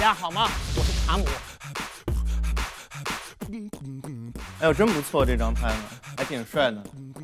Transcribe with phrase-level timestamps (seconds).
[0.00, 0.48] 大家好吗？
[0.76, 1.24] 我是卡姆。
[4.60, 5.74] 哎呦，真不错，这张拍的
[6.16, 6.80] 还挺帅的。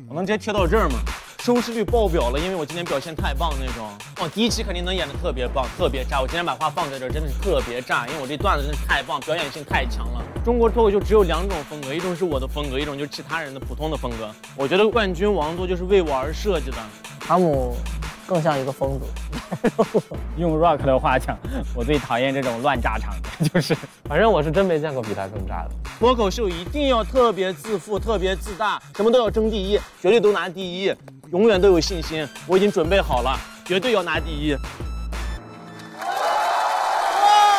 [0.09, 0.99] 我能直接贴到这儿吗？
[1.39, 3.87] 收视率爆表了，因为我今天表现太棒那种。
[4.19, 6.19] 哦，第一期肯定能演的特别棒，特别炸。
[6.19, 10.21] 我今天把话放在这儿，真的是特别炸，因为我这段子真是太棒，表演性太强了。
[10.43, 14.29] 中国脱口秀只有两种风格，一种是我的风格，一种就是其他人的普通的风格。
[14.53, 16.77] 我觉得冠军王座就是为我而设计的。
[17.21, 17.77] 卡姆
[18.27, 19.05] 更像一个疯子。
[20.37, 21.37] 用 rock 的话讲，
[21.75, 23.75] 我最讨厌这种乱炸场的，就是，
[24.09, 25.71] 反正我是真没见过比他更炸的。
[25.99, 30.93] 脱口秀一定要特别自负，特别自大，什么都要争第一，绝对都拿第一。
[31.31, 34.53] 永远都有信心，我已经准备好了，绝对要拿第一。
[35.99, 36.09] 哇，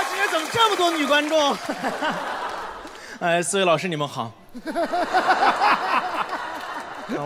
[0.09, 1.57] 今天怎么这么多女观众？
[3.21, 4.33] 哎，四位老师你们好。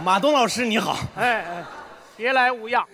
[0.03, 0.97] 马东老师你好。
[1.17, 1.65] 哎哎，
[2.23, 2.87] 别来无恙，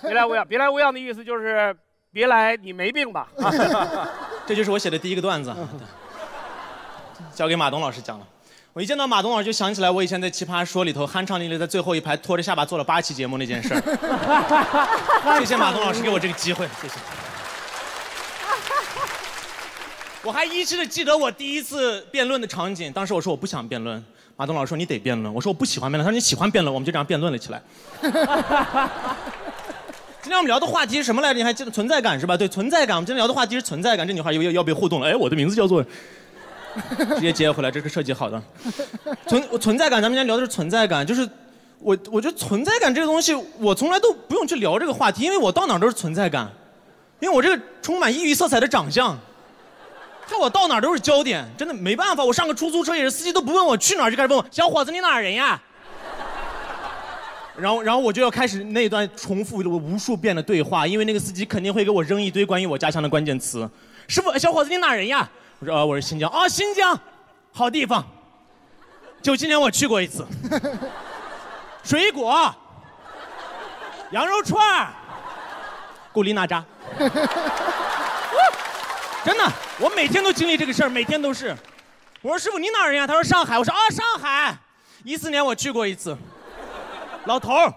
[0.00, 1.76] 别来无恙，别来无恙的意思就是
[2.10, 3.28] 别来你没病吧？
[4.46, 5.54] 这就是我写的第一个段子，
[7.34, 8.26] 交给马东老师讲了。
[8.72, 15.38] 我一见到马东老师，就想起来我以前在《奇葩说》里头酣畅淋漓在最后一排拖着下巴做了八期节目那件事儿。
[15.38, 16.94] 谢谢马东老师给我这个机会，谢谢。
[20.22, 24.02] 我还依稀的记得我第一次辩论的场景，当时我说我不想辩论，
[24.36, 27.62] 马东老师说你得辩论，我说我不喜欢辩论，他说你喜欢辩论，我们就这样辩论了起来。
[30.22, 31.38] 今天我们聊的话题是什么来着？
[31.38, 32.36] 你还记得存在感是吧？
[32.36, 32.96] 对，存在感。
[32.96, 34.06] 我们今天聊的话题是存在感。
[34.06, 35.08] 这女孩要要被互动了。
[35.08, 35.84] 哎，我的名字叫做。
[36.98, 38.42] 直接接回来，这是设计好的。
[39.28, 41.28] 存存在感，咱们今天聊的是存在感，就是
[41.78, 46.50] 我我觉得存在感这个东西，我从来都不用去聊这个话题，因为我到哪都是存在感，
[47.20, 49.16] 因为我这个充满异域色彩的长相，
[50.28, 52.24] 看我到哪都是焦点，真的没办法。
[52.24, 55.60] 我上个出租车也是，司机都不问我去哪儿，就开始问我小伙子你哪儿人呀？
[57.56, 63.68] 然后然后我就要开始那段重复了无数遍的对话，因为那个司机肯定会给我扔一堆关于我家乡的关键词。
[64.08, 65.28] 师傅，小伙子你哪人呀？
[65.60, 66.98] 我说啊，我是新疆啊，新疆，
[67.52, 68.04] 好地方。
[69.22, 70.26] 就今年我去过一次。
[71.84, 72.54] 水果，
[74.10, 74.88] 羊肉串
[76.12, 76.64] 古力娜扎。
[79.24, 81.56] 真的，我每天都经历这个事儿，每天都是。
[82.20, 83.06] 我说师傅，你哪人呀？
[83.06, 83.58] 他说上海。
[83.58, 84.54] 我说啊，上海，
[85.02, 86.16] 一四年我去过一次。
[87.24, 87.72] 老头儿，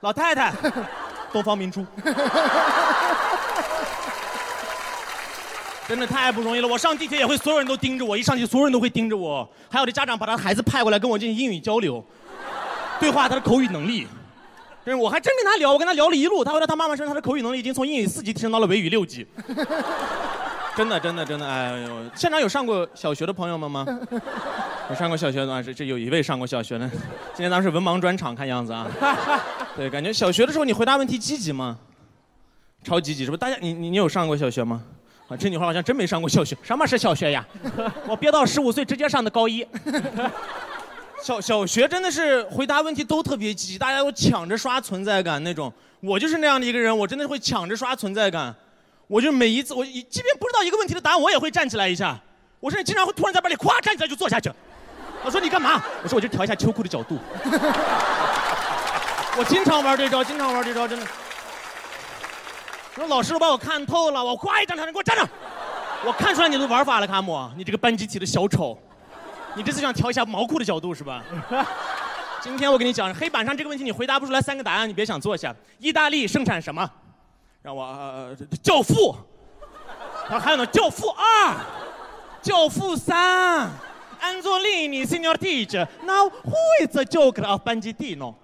[0.00, 0.52] 老太太，
[1.32, 1.84] 东方明珠。
[5.88, 12.04] 真的太不容易了，我上地铁也会，所有人都盯着我，一上去所有人都会盯着我，还有的家长把他孩子派过来跟我进行英语交流，
[13.00, 14.06] 对话他的口语能力，
[14.84, 19.26] 真是我还真跟他聊，我跟他聊了一路，他回到他妈妈身上，他的口语能力已经从英语四级提升到了维语六级，
[20.76, 23.84] 真的真的真的，哎呦，现场有上过小学的朋友们吗？
[24.88, 26.88] 有上过小学的啊，这这有一位上过小学的，
[27.34, 28.88] 今天咱们是文盲专场，看样子啊，
[29.76, 31.78] 对，感觉小学的时候你回答问题积极吗？
[32.82, 33.36] 超积极是不？
[33.36, 34.82] 大家你你你有上过小学吗？
[35.28, 36.56] 啊，这女孩好像真没上过小学。
[36.62, 37.46] 什么是小学呀？
[38.08, 39.66] 我憋到十五岁直接上的高一。
[41.22, 45.70] 小小学真的是回答问题都特别积极，大家都抢着刷存在感那种。
[46.00, 48.54] 我就是那样的一个人，我真的会抢着刷存在感。
[49.10, 52.16] 我就每一次，我即便不知道一个问题的答案，我也会站起来一下。
[52.60, 54.48] 我甚至经常会突然在班里咵站起来就坐下去。
[55.24, 55.82] 我说你干嘛？
[56.04, 57.18] 我说我就调一下秋裤的角度。
[59.36, 61.04] 我经常玩这招，经常玩这招，真的。
[62.94, 65.28] 说老师都把我看透了，我夸一张，他你给我站着。
[66.04, 68.78] 我看出来你的玩法了，卡姆，你这个班集体的小丑，
[69.56, 71.20] 你这次想调一下毛裤的角度是吧？
[72.40, 75.52] 今天我跟你讲，黑板上这个问题你回答不出来三个答案，你别想坐下。
[75.80, 76.88] 意大利盛产什么？
[77.62, 79.14] 让我呃，教父。
[80.28, 81.56] 然后还有呢，教父二，
[82.40, 83.70] 教父三。
[84.20, 88.34] 安佐利尼，Senior Teacher，Now who is the joker of 班级 D 呢？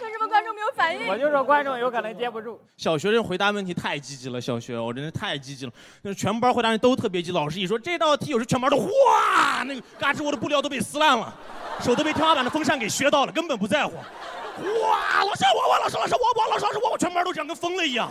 [0.00, 1.08] 为什么观众没有反应？
[1.08, 2.60] 我就说观众有可能接不住。
[2.76, 5.72] 小学生回答问题太积极了，小学我真的太积极了，
[6.02, 7.36] 那全班回答人都特别积极。
[7.36, 11.34] 老师一说这道题，有时全班都哗，那个嘎吱窝的布料都被撕烂了，
[11.80, 13.94] 手都被天花板的风扇给削到了，根本不在乎。
[13.94, 18.10] 哇，老师我我老师老师我我老师老师我我全班都这样跟疯了一样。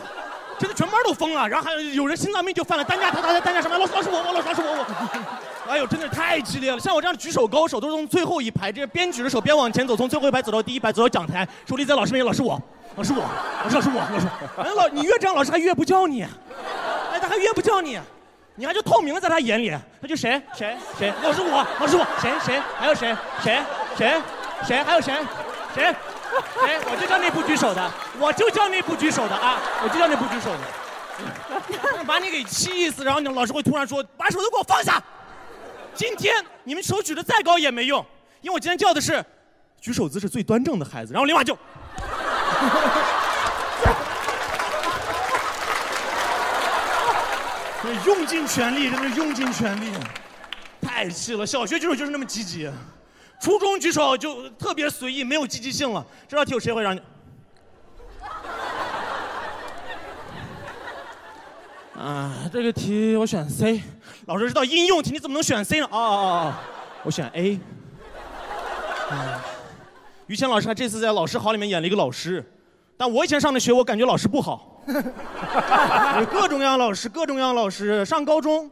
[0.59, 4.67] 真的全班都疯了，然后还有有人心脏病就犯了，担架他他在担架上面，老师老师我我老师老师我
[5.67, 6.79] 我，哎呦，真的太激烈了！
[6.79, 12.59] 像我这样的举手高手，都是从最后一排，这边举着手边往前走，从最后一排走到第一排，走到讲台，手里在老师面前，老师我，
[12.95, 13.19] 老师我，
[13.63, 14.25] 老师老师我，老师，
[14.57, 17.99] 哎老你越这样，老师还越不叫你，哎他还越不叫你，
[18.57, 19.71] 你还就透明在他眼里，
[20.01, 20.41] 他就谁？
[20.53, 20.75] 谁？
[20.97, 22.31] 谁，老师我，老师我，谁？
[22.43, 22.59] 谁？
[22.77, 23.15] 还有谁？
[23.41, 23.61] 谁？
[23.95, 24.21] 谁？
[24.65, 24.83] 谁？
[24.83, 25.13] 还有谁？
[25.75, 25.95] 谁。
[26.65, 33.03] 谁，我就叫那不举手的，我就叫那不举手的啊，我就叫那不举手的，把你给气死。
[33.03, 35.01] 然后你老师会突然说：“把手都给我放下。”
[35.95, 38.05] 今天你们手举得再高也没用，
[38.41, 39.23] 因为我今天叫的是
[39.79, 41.13] 举手姿势最端正的孩子。
[41.13, 41.57] 然后立马就，
[48.05, 49.91] 用尽全力，真的用尽全力，
[50.81, 51.45] 太气了！
[51.45, 52.69] 小学举手就是那么积极，
[53.39, 56.05] 初中举手就特别随意，没有积极性了。
[56.27, 57.01] 这道题有谁会让你？
[61.99, 63.81] 啊，这个题我选 C。
[64.25, 65.87] 老师知道应用题，你怎么能选 C 呢？
[65.89, 66.53] 哦哦哦，
[67.03, 67.59] 我选 A。
[70.27, 72.43] 于谦老师他这次在老师好里面演了一个老师，
[72.97, 74.76] 但我以前上的学，我感觉老师不好。
[74.87, 78.05] 有 各种各样老师，各种各样老师。
[78.05, 78.71] 上高中，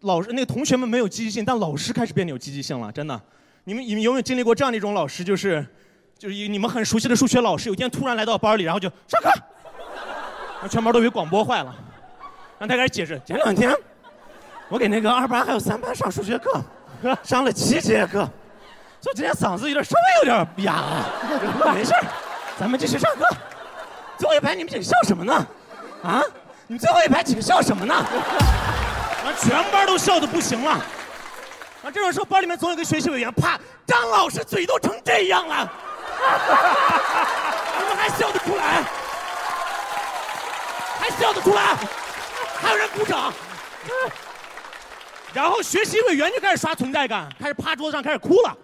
[0.00, 3.20] 老师那个同学们没有积极性，但老师开始变得有积极性了，真的。
[3.64, 5.22] 你们你们有没有经历过这样的一种老师？
[5.24, 5.64] 就是
[6.18, 9.30] 就是一你们很熟悉的数学老师，有一天突然来到班里，然后就上课，
[10.68, 11.74] 全班都以为广播坏了。
[12.58, 13.20] 让他开始解释。
[13.24, 13.74] 前两天，
[14.68, 16.60] 我给那个二班还有三班上数学课，
[17.22, 18.28] 上了七节课，
[19.00, 21.04] 所以今天嗓子有点稍微有点哑。
[21.74, 21.92] 没事
[22.58, 23.36] 咱们继续上课。
[24.18, 25.46] 最后一排你们几个笑什么呢？
[26.02, 26.22] 啊？
[26.68, 27.94] 你们最后一排几个笑什么呢？
[29.24, 30.72] 然后全班都笑的不行了。
[30.72, 35.70] 啊，这种时候班里面总有个学习委员，啪，张老师嘴都成这样了，
[37.78, 38.82] 你们还笑得出来？
[40.98, 41.76] 还笑得出来？
[42.60, 43.32] 还有人鼓掌，
[45.32, 48.56] 然后学习委员就开始刷存在感，开始趴桌子上开始哭了。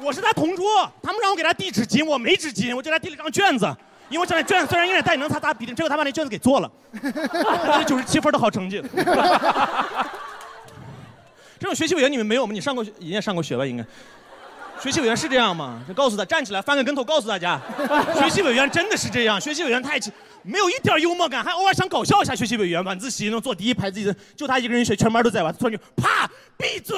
[0.00, 3.76] 我是他同桌，他们让我给他递纸巾，我没纸巾，我就给他递了张卷子，
[4.08, 6.70] 因为这张卷子虽然有点带能擦擦鼻涕，结果他把那卷子给做了，
[7.02, 8.82] 这九十七分的好成绩。
[11.58, 12.52] 这种学习委员你们没有吗？
[12.52, 13.66] 你上过学，也上过学吧？
[13.66, 13.84] 应该。
[14.80, 15.82] 学习委员是这样吗？
[15.88, 17.60] 就告诉他站起来翻个跟头，告诉大家，
[18.14, 19.40] 学习委员真的是这样。
[19.40, 19.98] 学习委员太
[20.44, 22.32] 没有一点幽默感，还偶尔想搞笑一下。
[22.32, 26.96] 学习委员晚自习能坐第一排，自己的就他一个人学，全班都在玩，突然就啪闭嘴，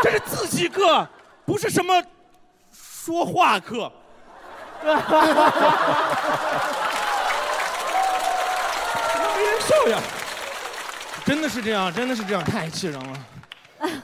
[0.00, 1.04] 这是自习课，
[1.44, 2.02] 不是什么
[2.72, 3.90] 说话课。
[4.82, 4.90] 没
[9.42, 9.98] 人笑呀，
[11.24, 13.18] 真的是这样，真的是这样，太气人了。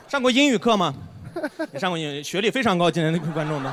[0.09, 0.95] 上过英语课吗？
[1.79, 2.91] 上过英语，学历非常高。
[2.91, 3.73] 今天那个观众的，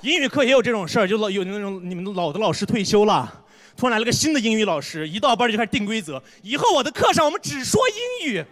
[0.00, 3.32] 英语课也有这种事儿，就老有那种你们老的老师退休了，
[3.76, 7.80] 突然来了个新的英语老师，一到班就开始定规则，以后我的课上我们只说
[8.22, 8.44] 英语，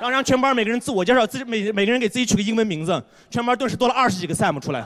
[0.00, 4.84] 然后让全班每个人自我介绍，自己每每个人给自己取个英文名字，全班顿时多了二十几个 Sam 出来，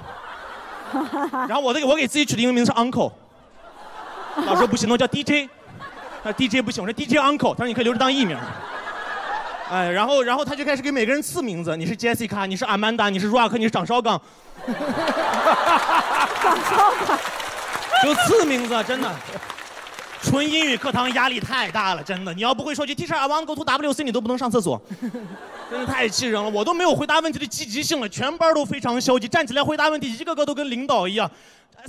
[1.49, 3.13] 然后我的我给自己取的英文名字是 Uncle，
[4.37, 5.49] 老师说不行，那叫 DJ，
[6.25, 8.37] 他说 DJ 不行，我说 DJ Uncle，他说你可以留着当艺名。
[9.71, 14.21] 哎，然后，然后他就开始给每个人赐名字，你是 Jessica，你是 Amanda，你是 Rock，你是掌勺岗。
[16.43, 17.19] 掌烧岗。
[18.05, 19.11] 就赐名字，真的。
[20.23, 22.33] 纯英语课堂压力太大了，真的。
[22.33, 24.81] 你要不会说句 Teacher I want go to WC，你都不能上厕所。
[25.69, 31.31] 真的太气人了，我都没有回答问题的积极性了，全班都非常消极，站起来回答问题，一个个都跟领导一样。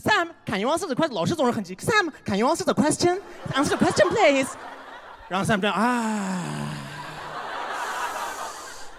[0.03, 1.13] Sam，can you answer the question？
[1.13, 1.75] 老师总是很急。
[1.75, 4.49] Sam，can you answer the question？Answer the question please。
[5.27, 6.41] 然后 Sam 这样，啊。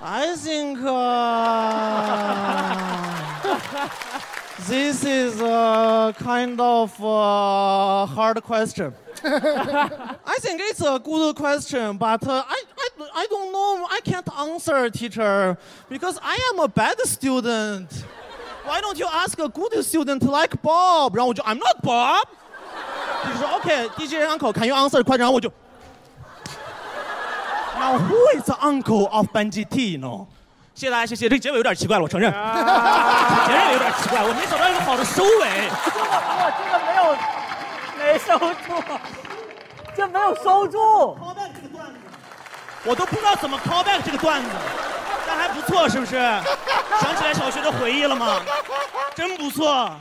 [0.00, 0.78] I think
[4.67, 8.93] this is a kind of uh, hard question.
[9.23, 13.87] I think it's a good question, but uh, I, I, I don't know.
[13.89, 15.57] I can't answer, teacher,
[15.89, 17.91] because I am a bad student.
[18.63, 21.15] Why don't you ask a good student like Bob?
[21.15, 22.27] 然后我就 I'm not Bob.
[23.25, 25.19] 就说 OK, DJ uncle, can you answer the question?
[25.19, 25.51] 然后我就。
[27.79, 30.27] Now who is the uncle of Benji T 呢？
[30.74, 31.28] 谢谢大家，谢谢。
[31.28, 32.32] 这个结尾有点奇怪了，我承认。
[32.32, 35.70] 承认有点奇怪，我没找到一个好的收尾。
[36.36, 37.14] 我这个没有
[37.96, 38.82] 没收住，
[39.96, 40.78] 这没有收住。
[41.14, 41.94] callback 这个段子，
[42.84, 44.48] 我都不知道怎么 callback 这个段子，
[45.28, 46.16] 但还不错，是不是？
[47.00, 48.40] 想起来小学的回忆了吗？
[49.14, 49.92] 真不错。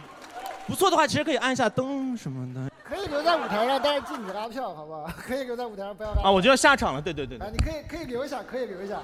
[0.66, 2.72] 不错的话，其实可以按一下灯什么的。
[2.84, 5.08] 可以留在舞台上，但是禁止拉票，好不好？
[5.28, 6.24] 可以留在舞台上，不要拉。
[6.24, 7.02] 啊，我就要下场了。
[7.02, 7.38] 对对对。
[7.38, 8.96] 啊，你可以可以留一下，可以留一下。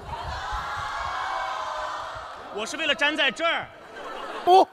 [2.52, 3.64] 我是为了粘在这儿。
[4.44, 4.66] 不。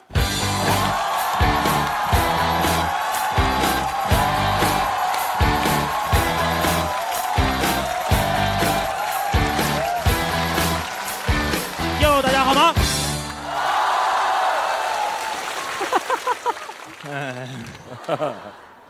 [12.01, 12.73] 哟，大家好吗？
[17.11, 17.47] 哎，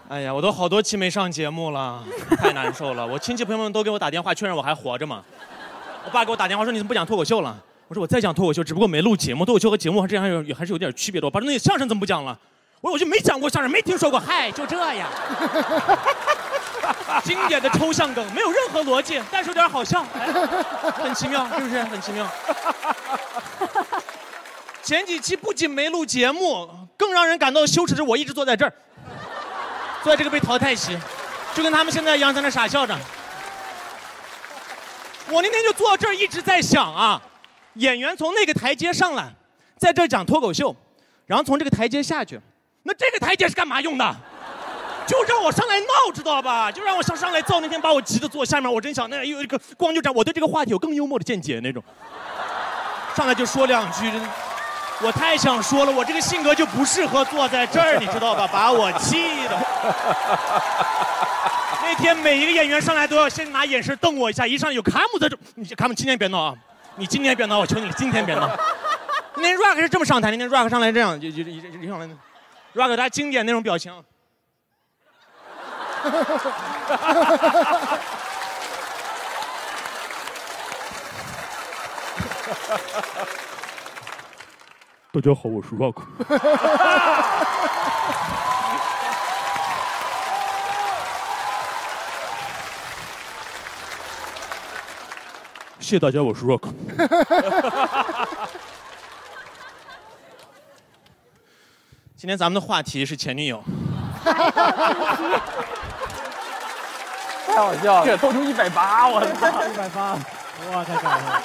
[0.10, 2.02] 哎呀，我都好多期没上节目了，
[2.38, 3.06] 太难受了。
[3.06, 5.22] 我亲戚朋友们都给我打电话确认我还活着嘛？
[6.06, 7.58] 我爸给我打电话说你怎么不讲脱口秀了？
[7.88, 9.46] 我说我再讲脱口秀，只不过没录节目。
[9.46, 11.28] 脱口秀和节目还这样有还是有点区别的。
[11.28, 12.38] 我爸说那相声怎么不讲了？
[12.82, 14.20] 我说我就没讲过相声，没听说过。
[14.20, 15.10] 嗨，就这样。
[17.24, 20.28] 经典的抽象梗，没有任何逻辑，但是有点好笑，哎
[20.92, 21.82] 很奇妙，是不是？
[21.84, 22.28] 很奇妙。
[24.84, 28.74] 前几期不仅没录节目，更让人感到羞耻的是我一直坐在这儿，
[30.04, 30.98] 坐在这个被淘汰席，
[31.54, 32.98] 就跟他们现在一样在那傻笑着。
[35.30, 37.22] 我那天就坐这儿一直在想啊，
[37.78, 39.32] 演员从那个台阶上来，
[39.78, 40.76] 在这讲脱口秀，
[41.26, 42.40] 然后从这个台阶下去，
[42.84, 44.16] 那这个台阶是干嘛用的？
[45.06, 46.70] 就让我上来闹，知道吧？
[46.70, 51.82] 就让我上上来造，那天把我急得坐下面，我真想那有一个光就这样，我对这个话题有更幽默的见解那种，
[53.16, 54.12] 上来就说两句，
[55.02, 58.48] 我太想说了，我这个性格就不适合坐在这儿，你知道吧？
[58.52, 59.58] 把我气的。
[61.82, 66.54] 那天每一个演员上来都要先拿眼神瞪我一下，一上有卡姆在这，你卡姆今天别闹啊，
[67.00, 68.50] 你今天别闹，我求你了，今天别闹。
[69.36, 72.10] 那天 Rock 是这么上台，那天 Rock 上来这样，就就就就就上来
[72.74, 73.94] ，Rock 他经典那种表情。
[85.12, 86.02] 大家好，我是 Rock。
[95.88, 96.68] 谢谢大家，我是 Rock。
[102.18, 103.64] 今天咱们的话题是前女友。
[104.22, 104.34] 太
[107.56, 109.48] 好笑了，这透出一百八，我操！
[109.66, 110.12] 一百八，
[110.74, 111.42] 哇，太搞笑了！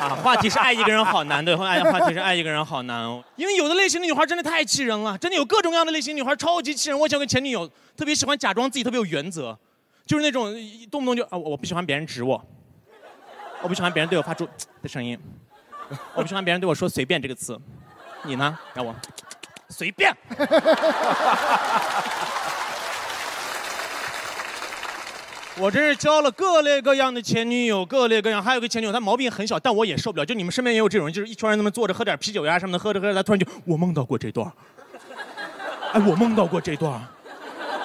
[0.00, 3.22] 啊，话题是爱一个人好难，对，话话题是爱一个人好难哦。
[3.36, 6.98] 因为有的类型的女孩真的太气人了，真的有各种各样的类型女孩超级气人。
[6.98, 9.56] 我喜欢前女友，特别喜欢假装自己特别有原则，
[10.04, 10.52] 就是那种
[10.90, 12.44] 动不动就啊，我不喜欢别人指我，
[13.62, 14.48] 我不喜欢别人对我发出
[14.82, 15.18] 的声音，
[16.14, 17.58] 我不喜欢别人对我说随便这个词。
[18.22, 18.58] 你呢？
[18.74, 18.94] 让我
[19.68, 20.14] 随便。
[25.56, 28.42] 我真是交了各类各样的前女友，各类各样。
[28.42, 30.24] 还有个前女友，她毛病很小，但我也受不了。
[30.24, 34.50] 就你们身边也有这种人，就是一群人那么坐着喝点啤酒呀什么的，喝着喝着，他突然就我梦到过这段，
[35.92, 36.98] 哎，我梦到过这段，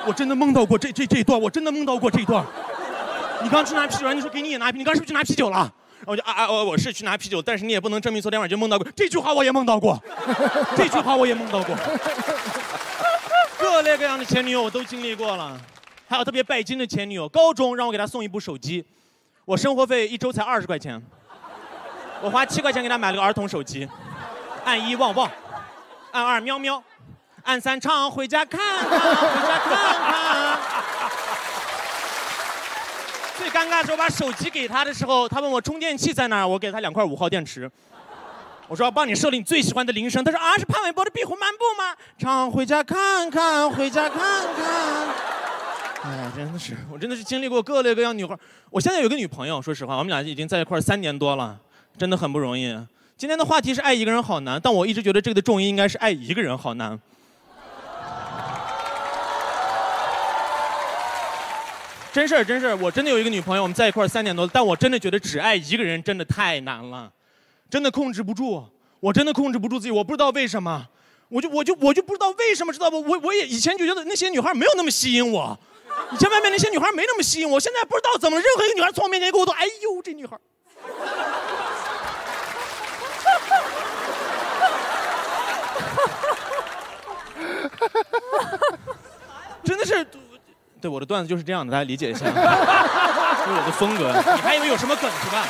[0.07, 2.45] 我真的梦到过这这这段，我真的梦到过这段。
[3.45, 5.71] 你刚去拿啤酒，你说给你也拿，你刚是不是去拿啤酒了？
[5.99, 10.01] 然后我就啊啊，我我是去拿啤酒，但是你也不能证明昨天晚上就梦到过这句话，我也梦到过，
[10.75, 11.75] 这句话我也梦到过。
[13.59, 15.55] 各类各样的前女友我都经历过了，
[16.07, 18.83] 还有特别拜金的前女友，高中让我给她送一部手机，
[19.45, 20.99] 我生活费一周才二十块钱，
[22.23, 23.87] 我花七块钱给她买了个儿童手机，
[24.65, 25.29] 按一旺旺，
[26.13, 26.81] 按二喵喵，
[27.43, 30.59] 按三唱回家看看，回家看看。
[33.37, 37.69] 最尴尬的是我把手机给他的时候，他问我充电器在哪儿，我给他两块五号电池。
[38.67, 41.95] 我说要帮你设立你最喜欢的铃声，他说啊是潘玮柏的《壁虎漫步》吗？
[42.17, 44.19] 唱回家看看，回家看
[44.55, 45.07] 看。
[46.03, 48.35] 哎呀，真的是，我真的是经历过各类各样女孩。
[48.69, 51.59] 我现在有个女朋友，说实话，我们俩已经在一块三年多了，
[51.97, 52.75] 真的很不容易。
[53.17, 56.99] 今天的话题是爱一个人好难，但我一直觉得这个的重音应该是爱一个人好难。
[62.15, 67.11] 真事儿，真事儿，我真的有一个女朋友，我们在一块儿三年多，但我真的觉得只爱一个人真的太难了，
[67.69, 68.63] 真的控制不住，
[69.01, 70.87] 我真的控制不住自己，我不知道为什么，
[71.27, 73.01] 我就我就我就不知道为什么，知道不？
[73.01, 75.59] 我我也以前就觉得那些女孩没有那么吸引我，
[76.13, 80.39] 以前外面那些女孩没那么吸引我，现在不知道怎么，任何一个女孩从我面前过，我都哎呦这女孩。
[89.65, 90.07] 真的是，
[90.81, 94.11] 对我的段子就是这样的，大家理解一下， 这是我的风格。
[94.35, 95.47] 你还以为有什么梗是吧？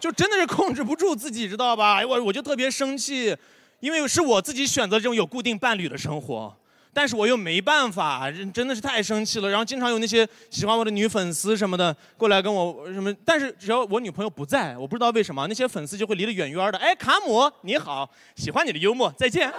[0.00, 1.96] 就真的是控制不住自己，知道吧？
[1.96, 3.36] 哎我我就特别生气，
[3.80, 6.56] 因为是我自己选择这种有固定伴侣的生活，
[6.92, 9.48] 但是我又没办法，真真的是太生气了。
[9.48, 16.78] 然后经常有那些喜欢我的女粉丝什么的过来跟我什么，但是只要我女朋友不在，我不知道为什么那些粉丝就会离得远远的。
[16.78, 19.52] 哎，卡姆你好，喜欢你的幽默，再见。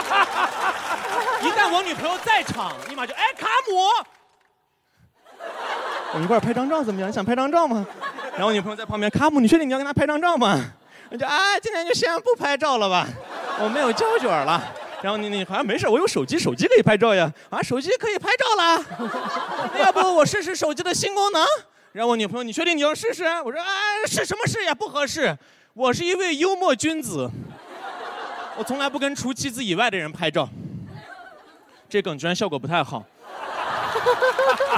[0.00, 3.76] 哈哈哈一旦我女朋友在场，立马就哎卡姆，
[6.12, 7.10] 我们一块拍张照怎么样？
[7.10, 7.86] 你想拍张照吗？
[8.32, 10.58] 然后我女朋友在旁边，卡姆，你确定你要跟他拍张照吗？
[11.10, 13.06] 我就啊，今天就先不拍照了吧，
[13.60, 14.62] 我没有胶卷了。
[15.02, 17.30] 然后你你好像没事，我有手机，手机可以拍照呀。
[17.50, 18.84] 啊，手机可以拍照啦。
[19.78, 21.44] 要不我试试手机的新功能？
[21.92, 23.24] 然后我女朋友，你确定你要试试？
[23.44, 23.68] 我说啊，
[24.06, 24.74] 试什么试呀？
[24.74, 25.36] 不合适。
[25.74, 27.28] 我是一位幽默君子，
[28.56, 30.48] 我从来不跟除妻子以外的人拍照。
[31.88, 33.04] 这梗居然效果不太好。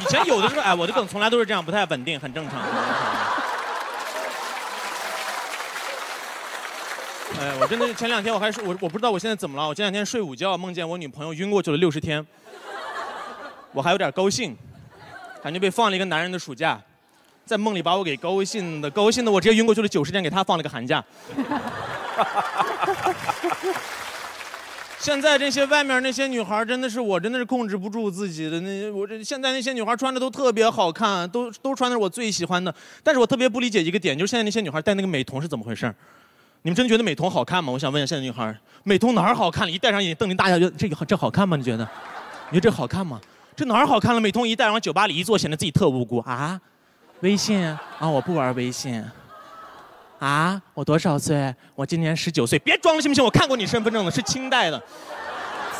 [0.00, 2.60] 以前有的时候，哎，我的梗从来都是这样，不太稳定，很正常。
[7.40, 12.24] 哎，我真的前两天我还是我我不知道我现在怎么了，我前两天睡午觉梦见我女朋友晕过去了六十天，
[13.72, 14.56] 我还有点高兴，
[15.42, 16.80] 感觉被放了一个男人的暑假，
[17.44, 21.04] 在梦里把我给高兴的高兴的我直接晕过去了九十天，给他放了个寒假。
[24.98, 35.94] 现在这些外面那些女孩真的是我真的是控制不住自己的那我这现在那些女孩穿的都特别好看，都都穿的是我最喜欢的，但是我特别不理解一个点，就是现在那些女孩戴那个美瞳是怎么回事
[36.62, 37.70] 你们真觉得美瞳好看吗？
[37.70, 39.70] 我想问一下现在女孩，美瞳哪儿好看了？
[39.70, 41.54] 一戴上眼睛瞪着大眼就这个这好看吗？
[41.58, 41.86] 你觉得？
[42.50, 43.20] 你觉得这好看吗？
[43.54, 44.20] 这哪儿好看了？
[44.20, 46.58] 美瞳一戴，往酒吧里一坐，显得自己特无辜啊！
[47.20, 49.04] 微信啊，我不玩微信。
[50.24, 51.54] 啊，我多少岁？
[51.74, 52.58] 我今年十九岁。
[52.60, 53.22] 别装了行不行？
[53.22, 54.82] 我看过你身份证了，是清代的。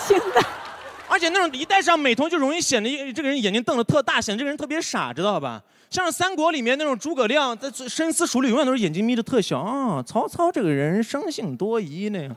[0.07, 0.43] 清代
[1.09, 5.63] 而且那种一戴上美瞳，就容易显得这个人眼睛瞪得特大，显得这个人特别傻，知道吧？
[5.89, 9.61] 像是三国里面那种诸葛亮，在深思熟虑，永远都是眼睛眯得特小。
[9.61, 12.29] 啊，曹操这个人生性多疑呢，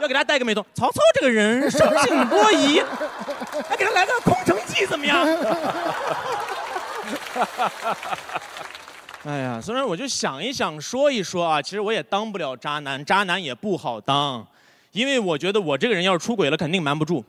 [0.00, 0.64] 要给他戴个美瞳。
[0.72, 2.80] 曹操这个人生性多疑，
[3.68, 5.26] 还给他来个空城计怎么样？
[9.24, 14.44] 哎呀，虽然我就想一想，说一说啊，其实我也当不了渣男，渣男也不好当，
[14.90, 17.24] 因为我觉得我这个人要是出轨了，肯定瞒不住，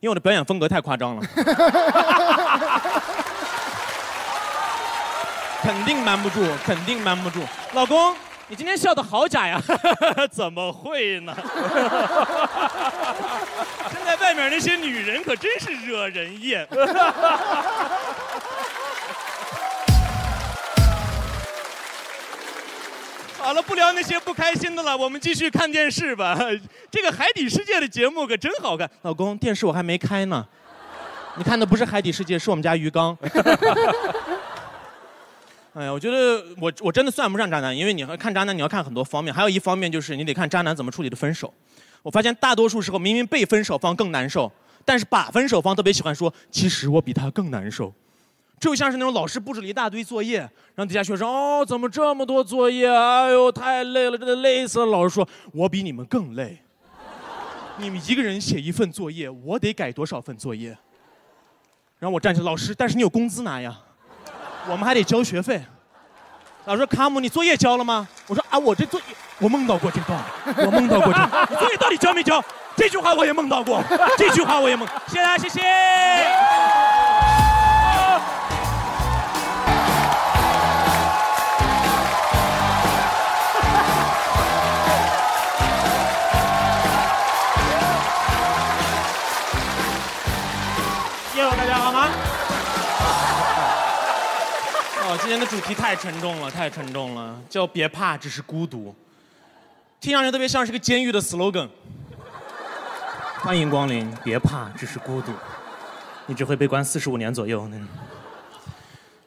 [0.00, 1.22] 因为我的表演风格太夸张了，
[5.62, 7.40] 肯定瞒不住，肯定瞒不住。
[7.74, 8.12] 老公，
[8.48, 9.62] 你今天笑的好假呀？
[10.32, 11.32] 怎么会呢？
[13.92, 16.66] 现在外面那些女人可真是惹人厌。
[23.42, 26.38] 好了，不聊那些不开心的了，我们继续看电视吧。
[26.90, 28.88] 这个《海底世界》的节目可真好看。
[29.02, 30.46] 老公，电视我还没开呢。
[31.36, 33.16] 你看的不是《海底世界》，是我们家鱼缸。
[35.72, 41.52] 哎呀，我觉得我我真的算不上渣男，因为你看渣男，你要看很多方面，还有一方面就是你得看渣男怎么处理的分手。
[42.02, 44.52] 我发现大多数时候，明明被分手方更难受，
[44.84, 47.94] 但是把分手方特别喜欢说，其实我比他更难受。
[48.60, 52.86] 就像是那种老师布置了一大堆作业，让底下学生哦，怎么这么多作业？
[52.86, 54.86] 哎呦，太累了，真的累死了。
[54.86, 56.62] 老师说，我比你们更累。
[57.78, 60.76] 你们一个人写一份作业，我得改多少份作业？
[61.98, 63.74] 然后我站起来，老师，但是你有工资拿呀，
[64.68, 65.62] 我们还得交学费。
[66.66, 68.06] 老师说，卡姆，你作业交了吗？
[68.26, 69.06] 我说啊，我这作业，
[69.38, 70.22] 我梦到过这段，
[70.66, 71.18] 我梦到过这，
[71.48, 72.44] 你作业到底交没交？
[72.76, 73.82] 这句话我也梦到过，
[74.18, 74.86] 这句话我也梦。
[75.06, 77.09] 谢谢大家，谢谢。
[91.48, 92.08] 大家好吗？
[95.02, 98.94] 哦，今天的主题太沉重了，太沉重了，叫别怕，只是孤独，
[100.00, 101.68] 听上去特别像是个监狱的 slogan。
[103.38, 105.32] 欢迎光临，别怕，只是孤独，
[106.26, 107.86] 你只会被关四十五年左右那种。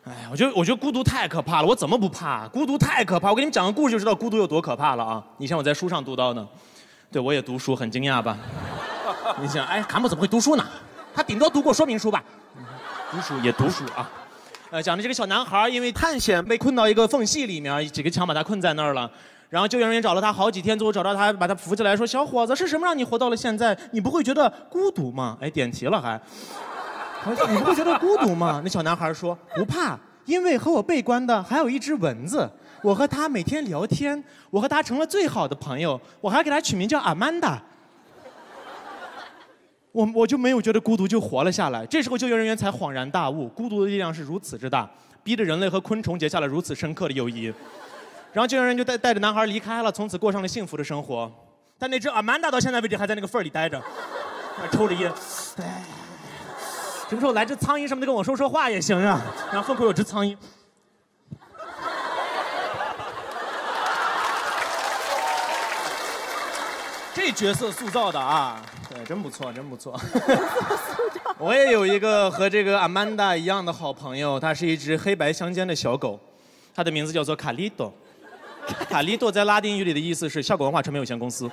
[0.05, 2.47] 哎呀，我觉得我觉得孤独太可怕了，我怎么不怕？
[2.49, 5.23] 孤独太可怕，我给你们讲个故事就知道孤独有多可怕了啊！
[5.37, 6.47] 你像我在书上读到的，
[7.11, 8.37] 对我也读书，很惊讶吧？
[9.41, 10.63] 你想，哎，卡姆怎么会读书呢？
[11.15, 12.23] 他顶多读过说明书吧？
[13.11, 14.09] 读书也读书啊。
[14.71, 19.09] 呃，讲的这个小男孩因为探险被困到一个缝隙里面，几个墙把他困在那儿了。
[19.49, 23.77] 然后救援人员找了他好几天，最后找到他，把他扶起来，说：“小伙子，是什么让你活到了现在？
[23.91, 26.19] 你不会觉得孤独吗？”哎，点题了还。
[27.51, 28.59] 你不会觉得孤独吗？
[28.63, 29.95] 那小男孩说：“不怕，
[30.25, 32.49] 因为和我被关的还有一只蚊子。
[32.81, 37.61] 我和他每天聊天，我和他成了最好的朋友，我还给他取名叫阿曼达。”
[39.93, 41.85] 我我就没有觉得孤独，就活了下来。
[41.85, 44.89] 这时候救援人员才恍然大悟，孤独的力量是如此之大，
[45.23, 47.53] 逼着人类和昆虫结下了如此深刻的友谊。
[48.33, 51.31] 然后救援人就带带着男孩离开了，从此过上了幸福的生活。
[51.77, 53.79] 但那只阿曼达到现在为止还在那个缝里待着，
[54.71, 55.11] 抽着烟。
[57.07, 59.21] 什么时候来只苍蝇什么的跟我说说话也行啊？
[59.51, 60.35] 然后缝口有只苍蝇。
[67.25, 69.97] 这角色塑造的啊，对，真不错，真不错。
[71.39, 76.19] 我也有一个和这个阿曼达一样的好朋友，它是一只黑白相间的小狗，
[76.75, 77.93] 它的名字叫做卡利多。
[78.89, 81.49] 卡利多在拉丁语里的意思是效果文化传媒有限公司。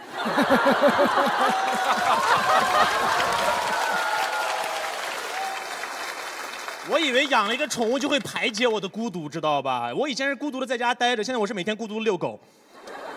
[6.88, 9.94] 我以为养了一个宠物就会排解我的孤独，知道吧？
[9.94, 12.40] 我以前是孤独的在家待着，现在我是每天孤独的遛狗。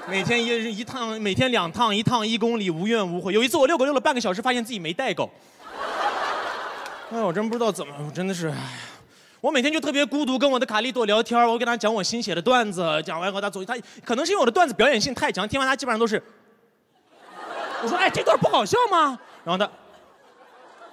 [0.05, 3.31] 每天一一趟，每天两趟，一趟一公里，无怨无悔。
[3.33, 5.29] 有一次我遛狗遛了半个小时，发现自己没带狗。
[7.11, 8.53] 哎，我真不知道怎么，我真的是，
[9.39, 16.21] 我每天就特别孤独，跟我的卡利多聊天，我跟他讲我新写的段子，讲完后他走，他可能是因为我的段子表演性太强，听完他基本上都是，
[17.81, 19.17] 我说哎，这段不好笑吗？
[19.45, 19.71] 然后他，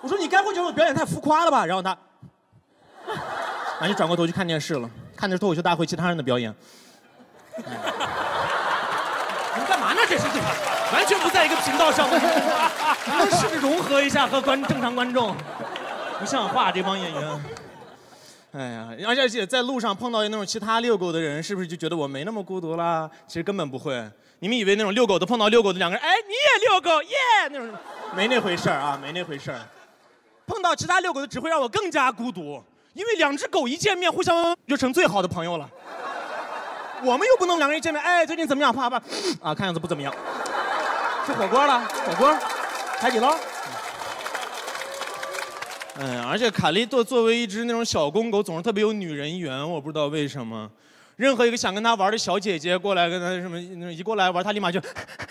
[0.02, 1.66] 我说你该不会觉得我表演太浮夸了吧？
[1.66, 1.96] 然后他，
[3.06, 6.54] 然后就转过头去看电视了，看的是脱口秀大会其他人的表演。
[10.10, 10.46] 这是这个，
[10.92, 12.08] 完全不在一个频道上。
[12.10, 15.36] 你们试着融合一下和观正常观众，
[16.18, 17.44] 不像话这帮演员。
[18.52, 23.08] 哎呀，而且而且在路上碰到那种其他遛狗的人，是不是就觉得我没那么孤独啦？
[23.28, 24.04] 其实根本不会。
[24.40, 27.16] 你们以为那种遛狗的碰到遛狗的两个人，哎，你也遛狗耶
[27.52, 27.72] 那种，
[28.16, 29.60] 没那回事儿啊，没那回事儿。
[30.44, 32.60] 碰到其他遛狗的只会让我更加孤独，
[32.94, 35.70] 因为两只狗一见面互相就成最好的朋友了。
[37.02, 38.72] 我们又不能两个人一见面，哎，最近怎么样？
[38.72, 38.96] 啪啪，
[39.42, 40.12] 啊，看样子不怎么样。
[41.26, 42.36] 吃火锅了，火锅，
[42.98, 43.36] 海底捞。
[45.96, 50.70] 嗯，而且卡利多作为一只那种小公狗，总是特别有女人缘，我不知道为什么。
[51.16, 53.60] 任何一个想跟他玩的小姐姐过来跟他什么，
[53.92, 54.80] 一过来玩，他立马就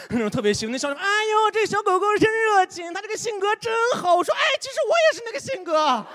[0.09, 0.73] 那种特别兴奋。
[0.73, 4.15] 那小，哎呦，这小狗狗真热情，它这个性格真好。
[4.15, 6.05] 我说，哎，其实我也是那个性格，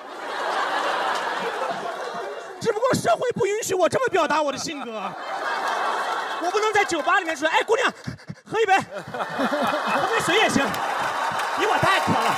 [2.61, 5.13] 只不过社会不允许我这么表达我的性格。
[6.45, 7.91] 我不能在酒吧里面说，哎，姑娘，
[8.45, 10.63] 喝一杯，喝杯水也行，
[11.59, 12.37] 比我太渴了。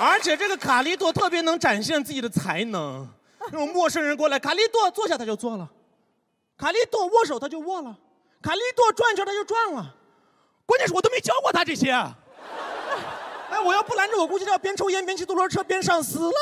[0.02, 3.08] 而且这个卡利多特别能展现自己的才能，
[3.38, 5.68] 那种陌生人过来，卡利多坐下他就坐了，
[6.58, 7.96] 卡利多握手他就握了，
[8.42, 9.94] 卡利多转圈他就转了，
[10.66, 11.92] 关键是我都没教过他这些。
[11.92, 16.34] 哎，我要不拦着，我估计他要边抽烟边骑独轮车边上死了都要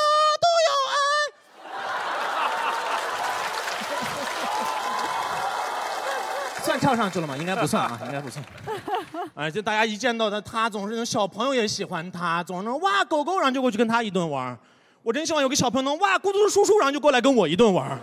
[0.92, 0.97] 爱。
[6.62, 7.37] 算唱上去了吗？
[7.37, 8.44] 应该不算啊， 应该不算。
[9.35, 14.57] 哎，就大家一见到他，他总是那种小朋友也喜欢他，总是哇狗狗，然后就过去跟他一顿玩。
[15.03, 17.99] 我真希望有个小朋友能哇咕嘟叔叔，然后就过来跟我一顿玩。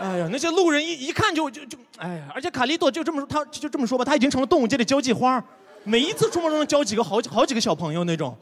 [0.00, 2.24] 哎呀，那些路人一一看就就就，哎呀！
[2.34, 5.42] 而且卡利多就这么说，他就这么说吧，他已经成了动物界的交际花，
[5.84, 8.36] 每一次出门都能交几个好几好几个小朋友那种。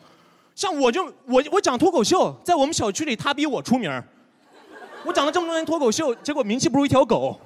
[0.54, 4.02] 像我就我我讲脱口秀，在我们小区里他比我出名。
[5.04, 7.38] 我讲了这么多年脱口秀，结果名气不如一条狗。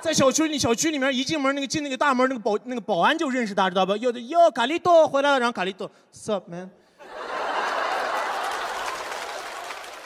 [0.00, 3.96] 在小区里，小区里面一进门，那个进那个大门，那个保那个保安就认识他，知道吧？
[3.96, 6.70] 哟哟，卡利多回来了，然后卡利多，Sup man？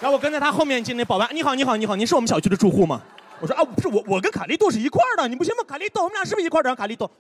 [0.00, 3.02] 然后我跟在他后面进那保安，你好，你好，你好，你是我们小区的住户吗？
[3.40, 5.62] 我说啊，不是我，我跟卡利多是一块的，你不信吗？
[5.64, 6.68] 卡利多，我们俩是不是一块的？
[6.68, 7.10] 然后卡利多，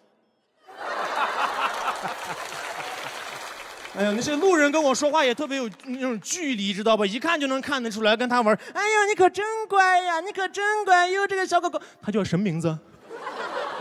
[3.96, 7.04] 哎呀，那些路人跟我说话也特别有那种距离，知道吧？
[7.04, 8.56] 一看就能看得出来跟他玩。
[8.72, 12.78] 哎呀，你可真乖呀，你可真乖哟，这个小狗狗，它叫什么名字？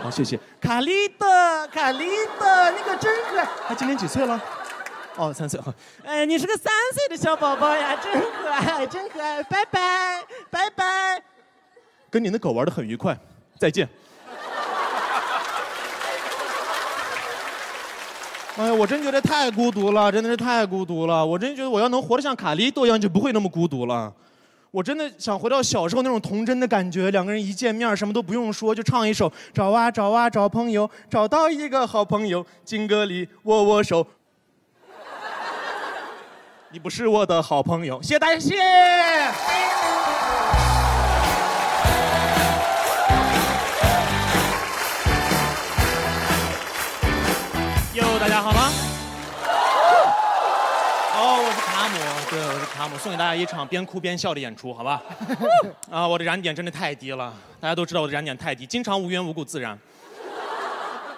[0.02, 0.38] 好，谢谢。
[0.60, 1.28] 卡利多，
[1.68, 2.06] 卡利
[2.38, 3.48] 多，你可真可爱。
[3.68, 4.42] 他今年几岁了？
[5.16, 5.60] 哦，三岁。
[5.60, 5.72] 好，
[6.04, 9.42] 哎，你是个三岁的小宝宝呀，真可爱，真可爱。
[9.44, 11.22] 拜拜，拜拜。
[12.10, 13.16] 跟你的狗玩的很愉快，
[13.58, 13.88] 再见。
[18.56, 21.24] 哎呀，我真觉得太孤独了，真的是太孤独了。
[21.24, 24.12] 我真觉得我要能活得像卡利多一样，就不会那么孤独了。
[24.70, 34.06] 我真的想回到小时候那种童真的感觉，两个人一见面什么都不用说，就唱一首“找啊找啊找朋友，找到一个好朋友，金歌里握握手”。
[36.72, 38.54] 你不是我的好朋友，谢谢大家，谢。
[48.00, 48.72] 哟，大家好吗？
[51.14, 51.98] 哦，我是卡姆，
[52.30, 55.02] 对，我是卡姆，送给大家一场边哭边笑的演出，好吧？
[55.90, 59.78] 啊，我的燃点真的太低了，大家都知道我的燃点太低，经常无缘无故自燃。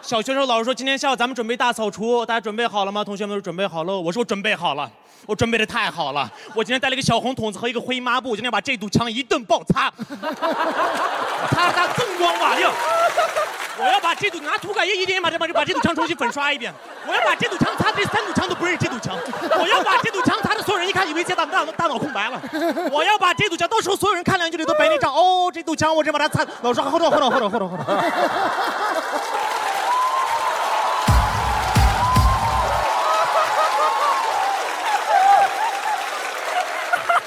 [0.00, 3.04] 小学时候老师说今天下午咱们准备大扫除，大家准备好了吗？
[3.04, 3.96] 同学们都准备好了。
[3.96, 4.90] 我说我准备好了，
[5.26, 6.28] 我准备的太好了。
[6.52, 9.88] 我今天带了一个小红桶子和一个灰抹布，今天把这堵墙一顿暴擦，
[11.52, 12.72] 擦擦锃光瓦亮。
[13.82, 16.72] 我要把这堵拿涂改液一点点把这把这把这堵墙重新粉刷一遍。
[17.04, 19.18] 我要把这堵墙擦这三堵墙都不认识这堵墙。
[19.58, 22.40] 我要把这堵墙擦的所有人一看以为这大大大脑空白了。
[22.92, 25.12] 我要把这堵墙到时候所有人看两句里都白内障。
[25.12, 26.46] 哦，这堵墙我真把它擦。
[26.62, 27.84] 老师，后头后头后头后头后头。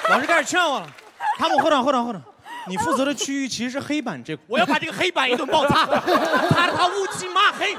[0.08, 0.88] 老师开始劝我了，
[1.38, 2.20] 他们后头后头后头，
[2.68, 7.76] 你负责的区域其实是黑板这块，我要把这个黑板一顿爆擦，擦的它乌漆嘛黑，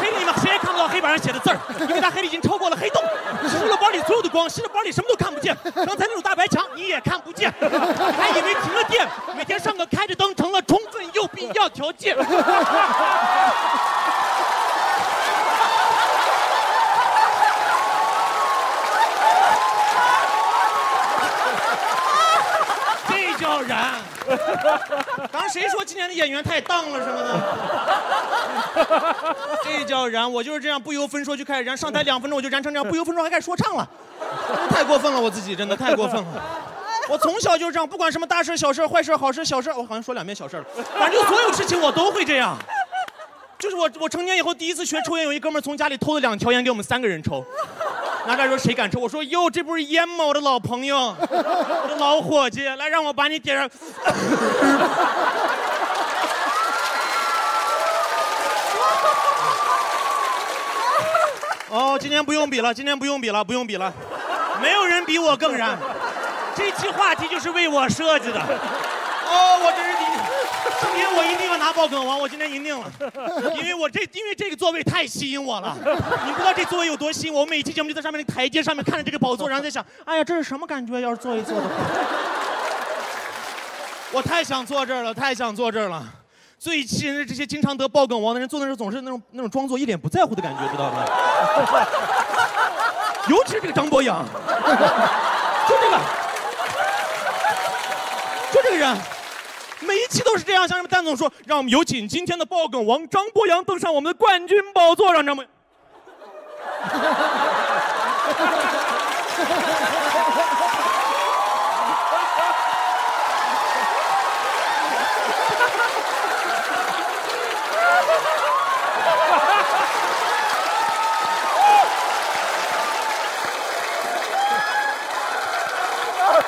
[0.00, 3.02] 黑的你们谁也看不到黑板上写的字儿，因为它黑的已经超过了黑洞，
[3.48, 5.56] 吸了包里所有的光，吸了包里什么都看不见。
[5.74, 12.16] 刚才那种大白墙你也看不见，还以为停了电，每天上课开着灯成了充分又必要条件。
[23.56, 23.94] 这叫叫燃。
[25.32, 27.40] 刚刚谁说今年的演员太荡了什么的？
[29.64, 30.30] 这叫燃！
[30.30, 33.88] 我就是这样不由分说就开始燃，上台两分钟我就燃成这样，不由分说还开始说唱了，
[34.68, 36.26] 太过分了，我自己真的太过分了。
[37.08, 40.64] 我从小就是这样，不管什么大事、小事、坏事、好事、小事，我好像说两遍小事了，
[40.98, 42.56] 反正就所有事情我都会这样。
[43.58, 47.42] 就是我，我成年以后第一次学抽烟，有一哥们从家里偷了两条烟给我们三个人抽，
[48.26, 48.98] 拿出来说谁敢抽？
[48.98, 50.24] 我说哟，这不是烟吗？
[50.24, 53.70] 我的老朋友，我的老伙计，来让我把你点上。
[61.68, 63.92] 哦，今天不用比了，今天不用比了，不用比了，
[64.60, 65.78] 没有人比我更燃。
[66.54, 68.40] 这期话题就是为我设计的。
[68.40, 70.05] 哦，我真是，
[70.80, 72.90] 今天我一定要拿爆梗王，我今天赢定了，
[73.56, 75.76] 因为我这因为这个座位太吸引我了，
[76.24, 81.00] 你不知道这座位有多吸引我，我每期节目就在上面那个台阶上面看着这个宝座，然后在想，哎呀，这是什么感觉？
[81.00, 81.70] 要是坐一坐的话，
[84.12, 86.04] 我太想坐这儿了，太想坐这儿了。
[86.58, 91.04] 最气人的这些经常得爆梗王的人，坐那时候总是那种那种装作一脸不在乎的感觉，知道吗？
[93.28, 94.24] 尤其是这个张博洋，
[95.68, 95.98] 就这个，
[98.52, 98.96] 就这个人。
[99.80, 105.44] 每一期都是这样，像什么蛋总说，让我们有请今天的爆梗王张博洋登上我们的冠军宝座，让张博。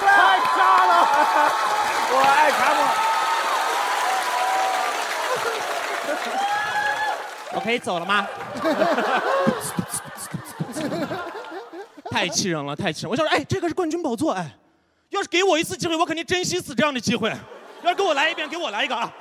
[0.01, 1.09] 太炸了！
[2.11, 3.08] 我爱卡姆。
[7.54, 8.26] 我可以走了吗？
[12.11, 13.11] 太气人了，太气人！
[13.11, 14.50] 我想说，哎，这个是冠军宝座，哎，
[15.11, 17.32] 要是给我一次机会，我肯定珍惜死这样的机会。
[17.82, 19.12] 要给我来一遍，给我来一个啊！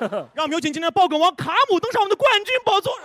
[0.00, 2.92] 让我们有请今天的爆梗王卡姆登上我们的冠军宝座。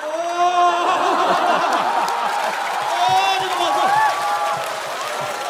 [0.00, 0.04] 哦，
[3.40, 3.82] 这个宝座，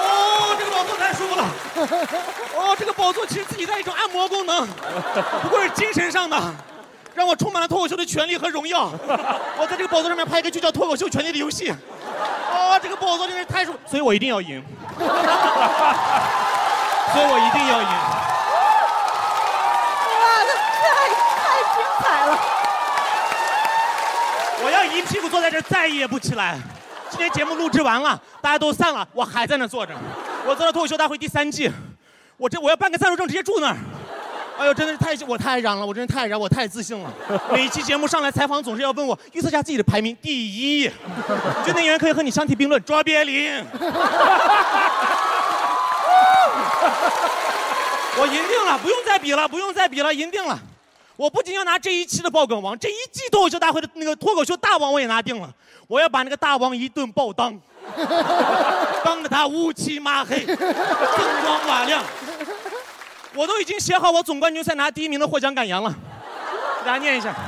[0.00, 1.44] 哦，这个宝座太舒服了。
[2.56, 4.66] 哦，这个宝座其实自己带一种按摩功能，
[5.42, 6.54] 不过是精神上的，
[7.14, 8.90] 让我充满了脱口秀的权利和荣耀。
[9.58, 11.70] 我在这个宝座上面拍一个就叫《脱口秀权利的游戏》。
[12.50, 14.64] 啊，这个宝座真是太舒服，所以我一定要赢。
[17.12, 17.88] 所以我一定要赢。
[20.14, 20.88] 哇，这太
[21.36, 21.42] 太
[21.74, 22.38] 精彩了！
[24.64, 26.58] 我要一屁股坐在这，再也不起来。
[27.10, 29.94] 今天节目录制完了，大家都散了，我还在那坐着。
[30.46, 31.70] 我做到脱口秀大会第三季，
[32.36, 33.76] 我这我要办个暂住证，直接住那儿。
[34.58, 37.12] 哎呦，真的是太我太燃了，我真是太燃，我太自信了。
[37.52, 40.82] 每一期节目上来采访，总是要问我预测一下自己的排名第一。
[40.86, 40.92] 你
[41.64, 42.82] 觉得那演员可以和你相提并论？
[42.82, 43.64] 卓别林。
[48.20, 50.58] 我赢定了，不用再比了，不用再比了，赢定了。
[51.14, 55.48] 我不仅要拿这一期的爆梗王，这一季脱口秀大会的那个脱口秀大王我也拿定了。
[55.86, 57.56] 我要把那个大王一顿暴当，
[59.04, 60.56] 当得他乌漆麻黑，锃
[61.44, 62.02] 光瓦亮。
[63.34, 65.90] 我都已经写好我总冠军赛拿第一名的获奖感言了，
[66.80, 67.34] 给大家念一下。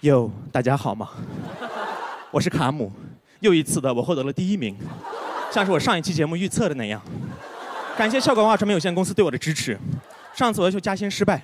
[0.00, 1.08] 哟，大家好吗？
[2.30, 2.92] 我是卡姆，
[3.40, 4.76] 又一次的我获得了第一名，
[5.50, 7.02] 像是我上一期节目预测的那样。
[7.96, 9.76] 感谢效果文化传媒有限公司对我的支持。
[10.34, 11.42] 上次我要求加薪失败，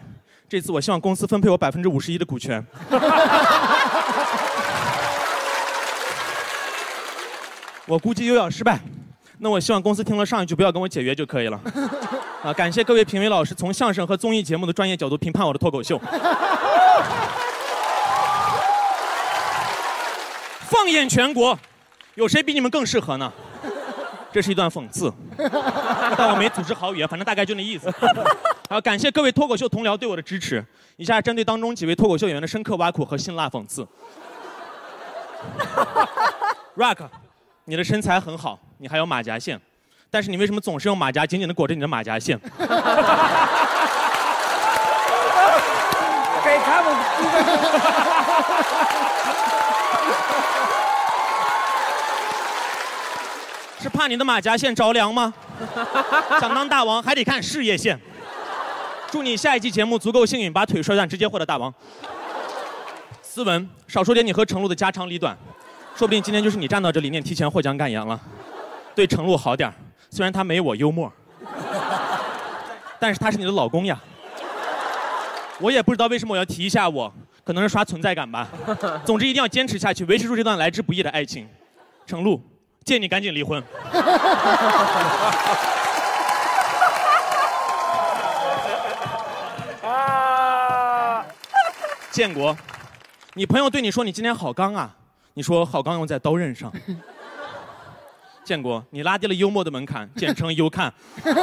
[0.48, 2.64] 这次我希望公司分配我百分之五十一的股权。
[7.86, 8.80] 我估计又要失败，
[9.38, 11.60] 那我希望公司听了上一句不要跟我解约就可以了。
[12.42, 16.00] 啊，感谢各位评委老师从相声和综艺节目的专业角度评判我的脱口秀。
[20.60, 21.58] 放眼全国，
[22.14, 23.32] 有谁比你们更适合呢？
[24.32, 25.12] 这是一段讽刺，
[26.16, 27.92] 但我没组织好语言，反正大概就那意思。
[28.68, 30.64] 好，感谢各位脱口秀同僚对我的支持。
[30.96, 33.86] 以下针对当中几位脱口秀演员的深刻挖苦和辛辣讽刺。
[36.76, 37.06] Rock，
[37.66, 39.58] 你的身材很好，你还有马甲线，
[40.10, 42.38] 但是你为什么总是用马甲紧紧的裹着你的马甲线？
[42.38, 42.48] 给
[46.58, 46.94] 他们
[53.80, 55.32] 是怕你的马甲线着凉吗？
[56.38, 57.98] 想当大王还得看事业线。
[59.10, 61.72] 祝你下一期节目足够幸运，把腿摔断，直接获得大王。
[63.22, 65.34] 斯文，少说点你和程璐的家长里短，
[65.96, 68.20] 说不定今天就是你站到这里念提前获奖感言了。
[68.96, 69.74] 对程璐好点儿
[70.10, 71.12] 虽然他没我幽默，
[72.98, 73.98] 但是他是你的老公呀。
[75.60, 77.12] 我也不知道为什么我要提一下我，
[77.44, 78.48] 可能是刷存在感吧。
[79.04, 81.48] 总之一定要坚持下去，维持住这段来之不易的爱情。
[82.06, 82.42] 程璐，
[82.84, 83.62] 建议你赶紧离婚。
[89.82, 91.24] 啊，
[92.10, 92.56] 建国，
[93.34, 94.94] 你朋友对你说你今天好刚啊，
[95.34, 96.72] 你说好钢用在刀刃上。
[98.44, 100.92] 建国，你拉低了幽默的门槛，简称优看。
[101.24, 101.34] 厉害，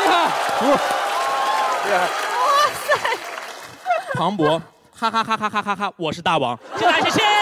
[0.00, 2.46] 厉害哇
[2.84, 2.92] 塞！
[4.14, 4.60] 庞博，
[4.94, 5.90] 哈哈哈哈哈哈哈！
[5.96, 7.33] 我是大王，进来谢谢。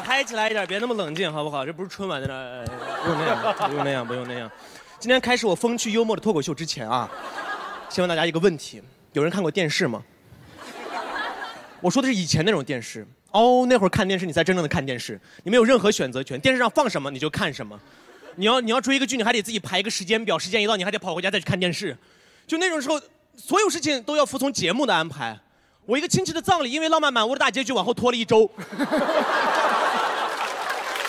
[0.00, 1.64] 嗨起来一点，别那么冷静，好不好？
[1.64, 2.64] 这不是春晚在那，
[3.02, 4.50] 不用那样，不用那样，不用那样。
[4.98, 7.08] 今天开始我风趣幽默的脱口秀之前啊，
[7.88, 8.82] 先问大家一个问题：
[9.12, 10.02] 有人看过电视吗？
[11.80, 17.78] 我说的是以前那种电视哦，那会儿看电视你才真正的看电视，你没有任何选择权，电视上放什么你就看什么。
[18.36, 21.96] 你要你要追一个剧，你还得自己排一个时间表，时间一到你还得跑回家再去看电视。
[22.46, 23.00] 就那种时候，
[23.36, 25.38] 所有事情都要服从节目的安排。
[25.84, 28.50] 我一个亲戚的葬礼，因为《浪漫满屋》的大结局往后拖了一周。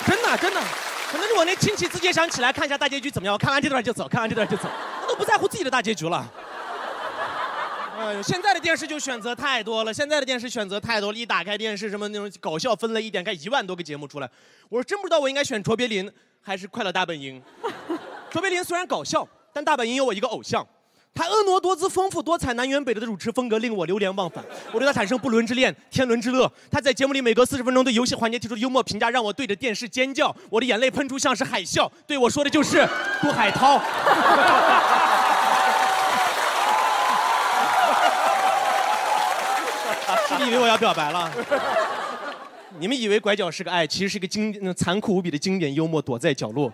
[0.08, 0.60] 真的真的，
[1.12, 4.66] 可能是我那亲戚自己也想起来看一下大结局怎么样，我看完这段就走，看完这段就走，
[5.02, 6.26] 他都不在乎自己的大结局了。
[7.98, 14.30] 哎呦，现在的电视就选择太多了，现在的电视选择太多了，一打开电视什么那种搞笑分类，一点开一万多个节目出来，
[14.70, 17.42] 我真不知道我应该选卓别林还是快乐大本营。
[18.30, 20.66] 卓别林虽然搞笑，但大本营有我一个偶像。
[21.14, 26.50] 他婀娜多姿、丰富多彩、南辕北辙的主持风格令我流连忘返， 我对他产生不伦之恋、天伦之乐。
[26.70, 31.90] 他在节目里每隔四十分钟对游戏环节提出的幽默评价，让我对着电视尖叫，我的眼泪喷出像是海啸。
[32.06, 32.88] 对我说的就是
[33.20, 33.80] 杜海涛。
[40.28, 41.30] 是 你以为我要表白了？
[42.80, 46.72] 你们以为拐角是个爱，其实是一个经那残酷无比的经典幽默，躲在角落，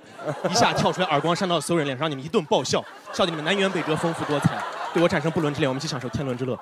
[0.50, 4.62] 一下跳出来，耳光扇到所有人脸上，你们一顿爆笑，笑得你们南辕北辙，丰富多彩，
[4.92, 6.54] 对我产生不伦之恋，我们一起享受天伦之乐。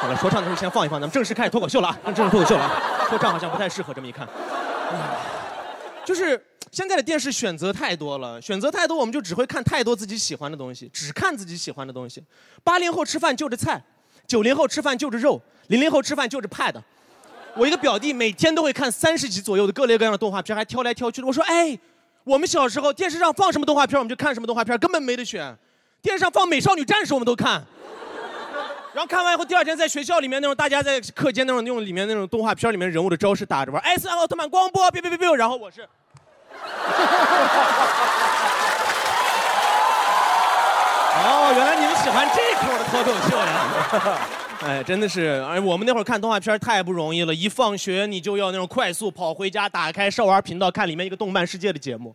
[0.00, 1.98] 好了，说唱的时候先放一放，咱们正式开始脱口秀了啊！
[2.12, 4.26] 正式脱口秀了啊，说唱好像不太适合，这么一看，
[6.04, 12.20] 就是现在的电视选择太多了，选择太多，我们就只会看太多自己喜欢的东西，只看自己喜欢的东西。
[12.64, 13.80] 八零后吃饭就着菜，
[14.26, 16.74] 九零后吃饭就着肉，零零后吃饭就着 pad。
[17.54, 21.26] 我一个表弟每天都会看三十集左右的各类各样的动画片，还挑来挑去的。
[21.26, 21.78] 我说，哎，
[22.24, 25.54] 我们小时候电视上放什么动画片，我们就看什么动画片，根本没得选。
[26.00, 27.62] 电视上放《美少女战士》，我们都看。
[28.94, 35.82] 然后看完以后，第二天在学校里面那种大家在课间那种用里面那种动画片里面人物的招式打着玩，艾斯奥特曼光波，别别别别，然后我是。
[41.24, 44.41] 哦，原来你们喜欢这口的脱口秀呀！
[44.64, 52.14] 哎，真的是，哎，我们那会儿看动画片太不容易了，一放学你就要那种快速跑回家，打开少儿频道看里面一个动漫世界的节目。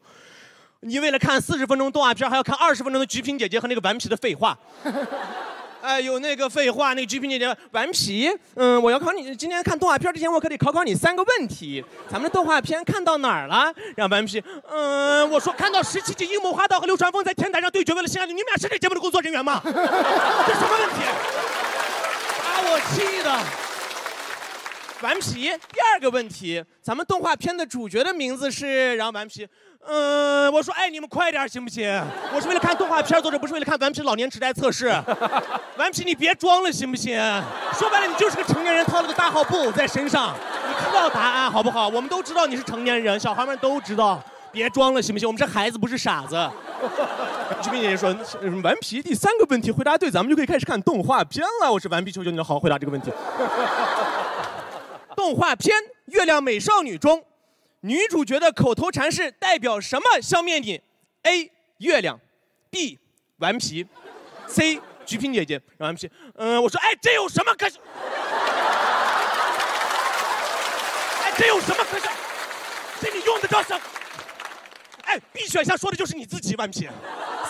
[0.79, 4.57] 你为了看四十分钟动画片，还要看二十分钟的橘萍姐姐和那个顽皮的废话。
[5.81, 8.29] 哎，有那个废话，那个菊萍姐姐顽皮。
[8.55, 11.83] 嗯，我要考你，今天看动画片之前，我可得考考你三个问题。
[12.07, 13.73] 咱们的动画片看到哪儿了？
[13.95, 19.59] 让顽皮，嗯，我说看到十七集樱木花道和流川枫在天台上对决，为了心爱的你们俩是这节目的工作人员吗？
[19.65, 19.71] 这
[20.53, 21.05] 什么问题？
[22.69, 23.39] 我气的。
[25.01, 29.47] 顽皮，第二个问题，咱们动画片的主角的名字是，然后顽皮，
[29.85, 31.87] 嗯，我说，哎，你们快点行不行？
[32.33, 34.87] 我是为了看动画片做的，不是为了看顽皮老年痴呆测试。
[35.77, 37.15] 顽皮，你别装了行不行？
[37.77, 40.35] 说白了，你就是个成年人套了个大号布偶在身上，
[40.67, 41.87] 你知道答案好不好？
[41.87, 44.19] 我们都知道你是成年人，小孩们都知道，
[44.51, 45.27] 别装了行不行？
[45.27, 46.49] 我们这孩子，不是傻子。
[47.61, 51.71] 菊萍姐姐说，嗯顽皮第三个问题回答对，咱们就可以开始看动画片了。
[51.71, 53.11] 我是顽皮，球球你了，好好回答这个问题。
[55.15, 55.75] 动画片
[56.05, 57.23] 《月亮美少女》中，
[57.81, 60.81] 女主角的口头禅是代表什么消灭你
[61.23, 61.51] ？A.
[61.77, 62.19] 月亮
[62.69, 62.99] ，B.
[63.37, 63.85] 顽皮
[64.47, 64.79] ，C.
[65.05, 65.55] 菊萍姐姐。
[65.77, 67.65] 然后顽皮，嗯、我说，哎，这有什么可？
[71.23, 72.11] 哎，这有什么可笑？
[73.01, 73.79] 这你用得着什？
[75.17, 76.87] 哎，B 选项说的就是你自己，顽皮。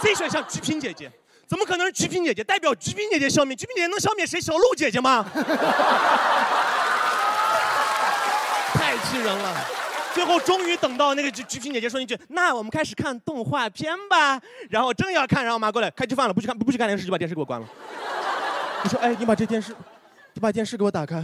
[0.02, 1.12] C 选项菊萍姐姐
[1.48, 2.44] 怎么可能是鞠萍姐姐？
[2.44, 4.40] 代表鞠萍姐姐消灭，鞠萍姐姐能消灭谁？
[4.40, 5.26] 小鹿姐姐吗？
[8.74, 9.56] 太气人了。
[10.14, 17.68] 最后终于等到那个鞠鞠萍姐姐说一句：“那我们开始看动画片吧。”然后正要看，然后我妈过来开吃饭了，不许看，不许看电视，就把电视给我关了。
[18.84, 19.76] 你说，哎，你把这电视，
[20.34, 21.24] 你把电视给我打开，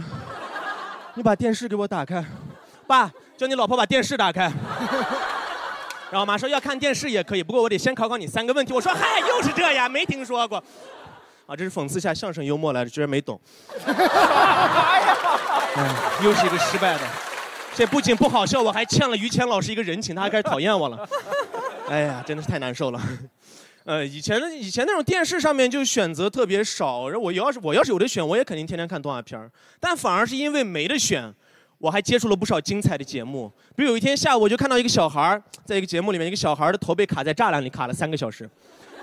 [1.14, 2.24] 你把电视给我打开，
[2.86, 4.52] 爸，叫你老婆把电视打开。
[6.14, 8.72] 然后我妈说要看电视也可以，不过我得先考考你三个问题。
[8.72, 10.62] 我说嗨，又是这呀，没听说过。
[11.44, 13.40] 啊，这是讽刺下相声幽默来的，居然没懂。
[13.84, 15.02] 哎，
[16.22, 17.00] 又是一个失败的。
[17.74, 21.08] 这不仅不好笑，我还欠了于谦老师一个人情，他还开始讨厌我了。
[21.90, 23.02] 哎呀，真的是太难受了。
[23.84, 29.50] 呃，以前的以前那种电视上面就选择特别少，然后我要是我要是有的选，我也肯定天天看动画片
[29.80, 31.34] 但反而是因为没得选，
[31.84, 33.52] 我还接触了不少精彩的节目。
[33.76, 38.48] 比如有一天下午，我就看到一个小孩在一个节目里面，一个小孩的头被卡在栅栏里，卡了三个小时，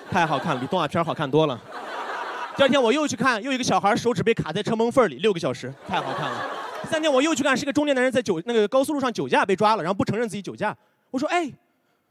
[0.10, 1.62] 太好看了，比动画片好看多了。
[2.58, 6.50] 第二天我又去看，又一个小孩手指被卡在车门缝里，六个小时，太好看了。
[6.82, 10.76] 第三天我又去看，是个中年男人在酒那个高速路上酒驾被抓了，然后不承认自己酒驾。
[11.12, 11.48] 我说，哎，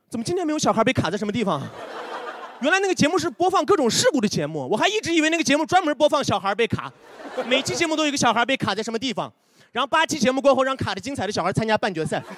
[0.09, 1.61] 怎么今天没有小孩被卡在什么地方？
[2.61, 6.93] 原来那个节目是播放各种事故的节目，我还一直以为那个节目专门播放小孩被卡，
[7.49, 9.33] 每期节目都有一个小孩被卡在什么地方。
[9.73, 12.23] 然后八期节目过后，让卡的精彩的小孩参加半决赛。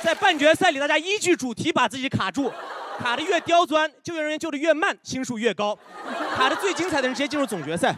[0.00, 2.52] 在半决赛里，大家依据主题把自己卡住，
[3.00, 5.78] 卡的越刁钻，救援人员救的越慢，星数越高。
[6.36, 7.94] 卡的最精彩的人直接进入总决赛，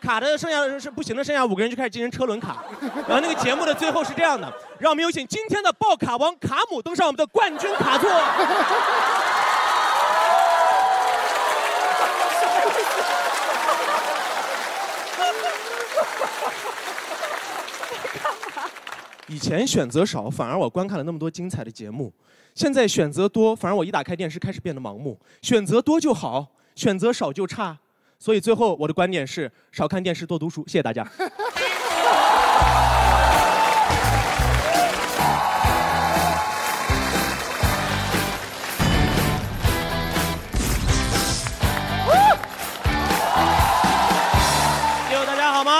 [0.00, 2.64] 卡的剩下的人是不行的，剩下五个人就开始进行车轮卡。
[3.08, 8.10] 然后那个节目的最后是这样的，让我们有请今天的爆卡王卡姆登上我们的冠军卡座。
[19.26, 22.10] 以前选择少，反而我观看了那么多精彩的节目；
[22.54, 25.18] 现在选择多，反而我一打开电视开始变得盲目。
[25.42, 27.78] 选择多就好，选择少就差。
[28.18, 30.64] 所以最后我的观点是：少看电视，多读书。
[30.66, 31.06] 谢谢大家。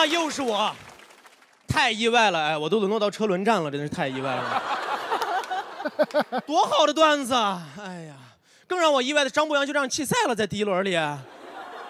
[0.06, 0.74] 又是我。
[1.66, 4.62] 太意外了，哎，我都沦落到车轮战了，真的是太意外了。
[6.46, 7.66] 多好的段子啊！
[7.78, 8.14] 哎呀，
[8.66, 10.94] 更让我意外的，张博洋就这样弃赛了，在第一轮里。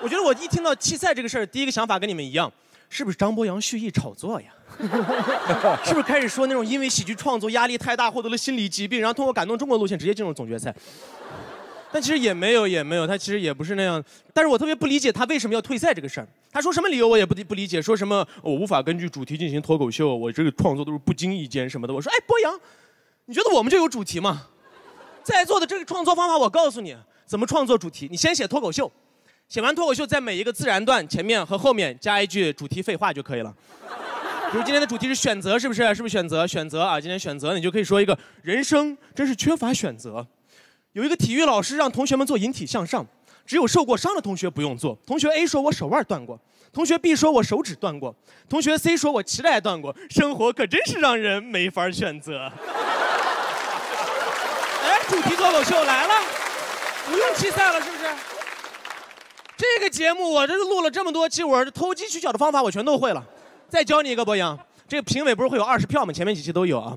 [0.00, 2.50] 我觉得我一听到弃赛这个事儿，第一个想法跟你们一样，
[2.88, 4.48] 是不是张博洋蓄意炒作呀？
[5.84, 10.74] 是不是开始说那种因为喜剧创作压力太大，获得了心理疾病，然后通过感动中国路线直接进入总决赛？
[11.94, 14.02] 但其实也没有，也没有，他其实也不是那样。
[14.32, 16.26] 但是我特别不理解他为什么要退赛这个事儿。
[16.50, 21.94] 他说什么理由我也不不理解，说什么我无法根据主题进行脱口秀，我这个创作都是不经意间什么的。
[21.94, 22.60] 我说，哎，博洋，
[23.26, 24.48] 你觉得我们这有主题吗？
[25.22, 28.08] 在座的这个创作方法，我告诉你怎么创作主题。
[28.10, 28.90] 你先写脱口秀，
[29.48, 33.54] 写完脱口秀，在每一个自然段前面和后面加一句主题废话就可以了。
[34.50, 35.94] 比如今天的主题是选择，是不是？
[35.94, 36.44] 是不是选择？
[36.44, 37.00] 选择啊！
[37.00, 40.26] 今天选择，你就可以说一个人生真是缺乏选择。
[40.94, 43.04] 有一个体育老师让同学们做引体向上，
[43.44, 44.96] 只有受过伤的同学不用做。
[45.04, 46.40] 同学 A 说：“我手腕断过。”
[46.72, 48.14] 同学 B 说：“我手指断过。”
[48.48, 52.50] 同学 C 说：“我脐带断过。”生活可真是让人没法选择。
[54.84, 56.14] 哎，主题脱口秀来了，
[57.06, 58.04] 不用弃赛了，是不是？
[59.56, 63.24] 这个节目我这是录了这么多期，我投机取巧的方法我全都会了。
[63.68, 66.12] 再教你一个博洋，这个评委不是会有二十票吗？
[66.12, 66.96] 前面几期都有啊。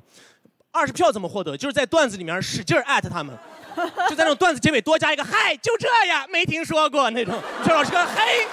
[0.71, 1.57] 二十票怎么获得？
[1.57, 3.35] 就是在段子里面使劲艾特他们。
[4.09, 7.35] 就在那种段子结尾多加一个“嗨”，就这样，没听说过那种。
[7.63, 8.47] 崔老师说：“嘿，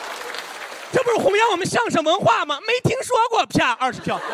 [0.92, 2.58] 这不是弘扬我们相声文化吗？
[2.66, 4.20] 没听说过。”啪，二十票。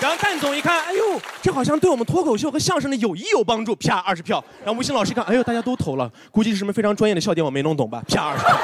[0.00, 3.76] 然后蛋总一看，哎呦，这好像对我们脱口秀和相声的友谊有帮助。
[3.76, 4.42] 啪，二十票。
[4.64, 8.02] 然后吴昕老师一看，哎呦，大家都投了，估计是什么非常专业的笑点，我没弄懂吧？
[8.08, 8.56] 啪，二十票。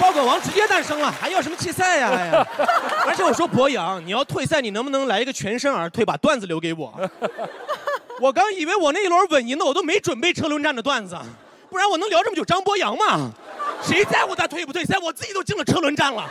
[0.00, 2.10] 爆梗王直接诞生了，还要什么弃赛呀？
[2.14, 2.46] 哎呀！
[3.06, 6.92] 而且我说博洋，你要退赛，你能不能来一个全身而退，把段子留给我？
[8.20, 11.16] 我刚以为我那一轮稳赢的，我都没准备车轮战的段子，
[11.70, 13.30] 不然我能聊这么久张博洋吗？
[13.82, 14.96] 谁在乎他退不退赛？
[14.98, 16.24] 我自己都进了车轮战了。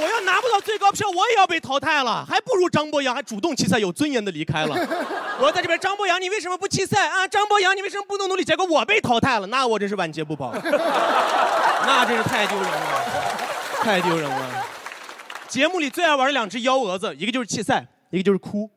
[0.00, 4.74] 我要拿不到最高票，我也要被淘汰了，还不如张博洋还主动弃赛，有尊严的离开了。
[5.40, 7.26] 我在这边，张博洋，你为什么不弃赛啊？
[7.26, 8.44] 张博洋，你为什么不能努力？
[8.44, 13.04] 结果我被淘汰了，那我真是晚节不保， 那真是太丢人了，
[13.80, 14.64] 太丢人了。
[15.48, 18.70] 节目里最爱玩的两只幺蛾子，一个就是弃赛，一个就是哭，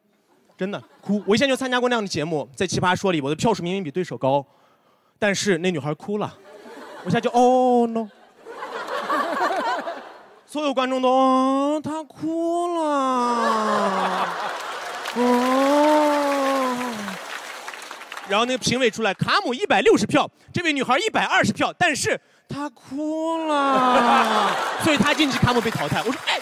[0.57, 1.21] 真的哭。
[1.27, 4.45] 我以前就参加过那样的节目，在《奇葩说》里，我的票数明明比对手高，
[5.19, 6.33] 但是那女孩哭了，
[7.03, 8.07] 我一下就哦 no。
[10.51, 14.27] 所有观众都，哦，他哭了，
[15.15, 16.75] 哦。
[18.27, 24.51] 然后那个评委出来，卡姆一百六十票，这位女孩一百二十票，但是她哭了，
[24.83, 26.03] 所以她进去，卡姆被淘汰。
[26.05, 26.37] 我说，哎，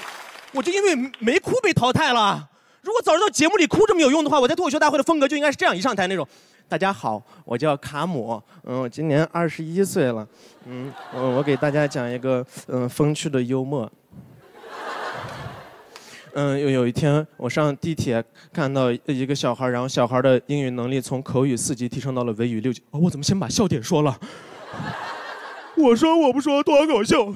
[0.53, 2.49] 我就因为没哭被淘汰了。
[2.81, 6.27] 如果早知道节目里哭这么有用的话，我在脱口秀大会的风格就应该是这样，一上台那种。
[6.67, 10.27] 大家好，我叫卡姆，嗯，我今年二十一岁了，
[10.65, 13.87] 嗯，我我给大家讲一个嗯风趣的幽默。
[16.33, 18.23] 嗯，有有一天我上地铁
[18.53, 22.83] 看到一个小孩，然后小孩的英语能力从口语四级提升到了维语六级。
[22.91, 24.15] 哦，我怎么先把笑点说了？
[25.75, 27.33] 我说我不说脱口秀，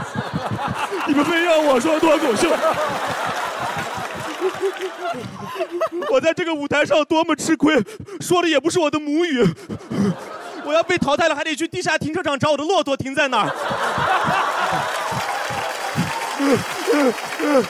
[1.06, 2.50] 你们非让我说脱口秀。
[6.10, 7.80] 我在这个舞台上多么吃亏，
[8.20, 9.46] 说的也不是我的母语。
[10.64, 13.52] 我要被淘汰了，还得去地下停车场找我的骆驼停在哪儿。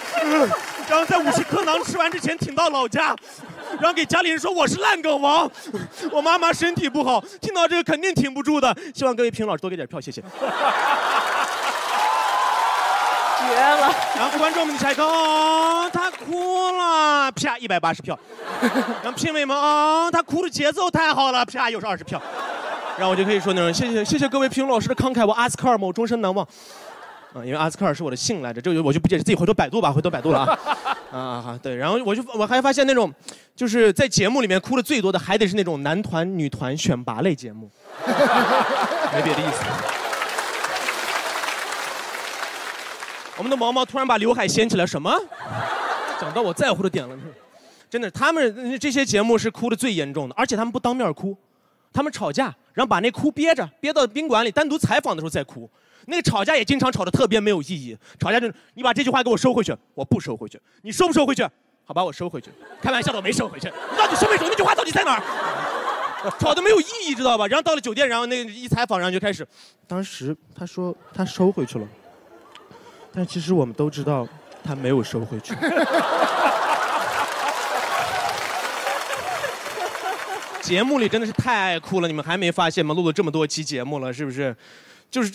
[0.89, 3.15] 然后在五十颗馕吃完之前挺到老家，
[3.81, 5.51] 然后给家里人说我是烂梗王，
[6.11, 8.77] 我妈妈身体不好，听到这个肯定挺不住的。
[8.95, 10.23] 希望各位评委老师多给点票，谢谢。
[13.43, 13.93] 绝了！
[14.17, 18.19] 然后观众们一看，哦，他哭了，啪，一百八十票。
[19.03, 22.23] 然后评委们，哦，他哭的节奏太好了，啪，又是二十票。
[22.97, 26.47] 然后我就可以说那种，谢谢谢谢各位评委老师的慷慨，我阿斯卡尔某终身难忘。
[27.35, 30.59] 啊，因为阿斯科尔是我的姓来着，这个我就不解释，自己回头百度吧，回头百度了啊。
[31.11, 33.13] 啊好，对，然后我就我还发现那种，
[33.57, 37.71] 就是在节目里面哭的最多的，还得是那种男团、女团选拔类节目，
[38.07, 39.65] 没别的意思。
[43.39, 45.11] 我们的毛毛突然把刘海掀起来，什么？
[46.21, 47.17] 讲到我在乎的点了，
[47.91, 51.37] 真的，他们这些节目是哭的最严重的，而且他们不当面哭，
[51.93, 55.69] 他们吵架，然后把那哭憋着，憋到宾馆里，单独采访的时候再哭。
[56.07, 61.43] 那个吵架也经常吵得特别没有意义，吵架就是你把这句话给我收回去，我不收回去，你收不收回去？
[61.85, 62.51] 好吧，我收回去。
[62.81, 63.69] 开玩笑的，我没收回去。
[63.91, 64.47] 你到底收没收？
[64.49, 65.23] 那句话到底在哪儿？
[66.39, 67.47] 吵得没有意义，知道吧？
[67.49, 69.45] 然后到了酒店，然后那个一采访，然后就开始，
[69.89, 71.89] 当时他说他收回去了，
[73.13, 74.27] 但其实我们都知道
[74.63, 75.53] 他没有收回去。
[80.63, 82.95] 节目里真的是太爱哭了，你们还没发现吗？
[82.95, 84.57] 录了这么多期节目了，是不是？
[85.13, 85.31] 就是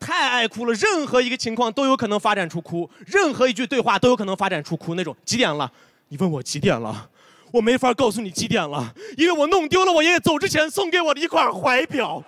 [0.00, 5.16] 太爱哭了，任何一个情况都有可能发展出哭，任何一句对话都有可能发展出哭那种。
[5.24, 5.70] 几点了？
[6.08, 7.08] 你问我几点了？
[7.52, 12.20] 我没法告诉你几点了，因为我弄丢了我爷爷走之前送给我的一块怀表。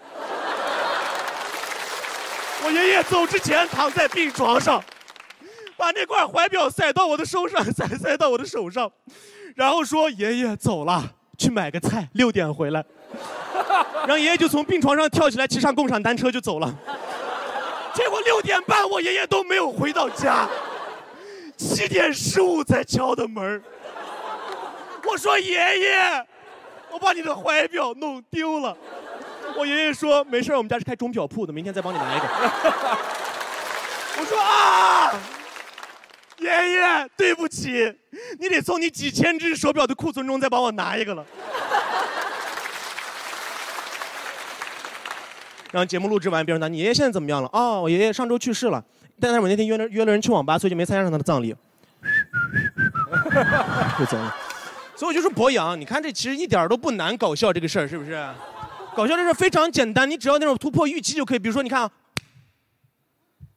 [2.64, 4.80] 我爷爷走之前躺在病床上，
[5.76, 8.88] 把那块怀表塞到我的手上，塞塞到我的手上，
[9.56, 12.84] 然后说：“爷爷走了，去买个菜，六点回来。”
[14.00, 16.74] 然后爷爷就从病床上跳起来，骑上共享单车就走了。
[17.94, 20.48] 结果六点半，我爷爷都没有回到家，
[21.56, 23.62] 七点十五才敲的门
[25.06, 26.26] 我说：“爷爷，
[26.90, 28.76] 我把你的怀表弄丢了。”
[29.56, 32.26] 我爷爷说：“没事我们家是开钟表铺的，明天再帮你拿一个。
[34.18, 35.12] ”我说：“啊，
[36.38, 37.94] 爷爷，对不起，
[38.40, 41.24] 你得从你几千只手表的库存中再帮我拿一个了。”
[45.74, 47.50] 然后节目录制完，别人问你爷爷现在怎么样了？
[47.52, 48.80] 哦，我爷爷上周去世了，
[49.18, 51.52] 但是我那天约了约了人去网吧，所以就没参加上他的葬礼。
[53.98, 54.32] 就走了。
[54.94, 58.24] 所以我就说博洋，你看这其实一点都不难，搞笑这个事儿是不是？
[58.94, 61.40] 搞笑这事儿非常简单，你只要那种突破预期就可以。
[61.40, 61.90] 比如说，你看啊，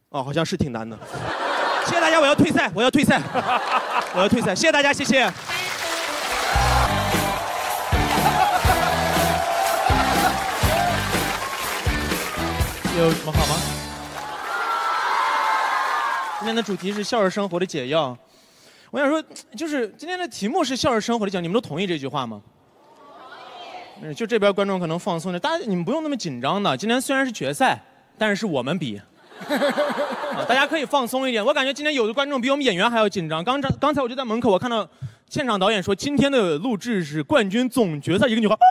[0.10, 0.98] 哦，好像是挺难的。
[1.86, 3.22] 谢谢大家，我要退赛，我要退赛，
[4.16, 4.56] 我要退赛。
[4.56, 5.32] 谢谢大家，谢谢。
[12.98, 13.56] 有什么好吗？
[16.40, 18.18] 今天的主题是笑着生活的解药。
[18.90, 19.24] 我想说，
[19.56, 22.42] 就是今天的题目是笑着生活的解药，你们都同意这句话吗？
[24.02, 26.76] 嗯，就这边观众可能放松点，大家你们不用那么紧张的。
[26.76, 27.80] 今天虽然是决赛，
[28.18, 29.00] 但是我们比，
[30.48, 31.46] 大家可以放松一点。
[31.46, 33.44] 我感觉今天有的观众比我们演员还要紧张。
[33.44, 34.90] 刚刚才我就在门口，我看到
[35.30, 38.58] 现场导演说今天的录制是冠军总决赛，一个女孩。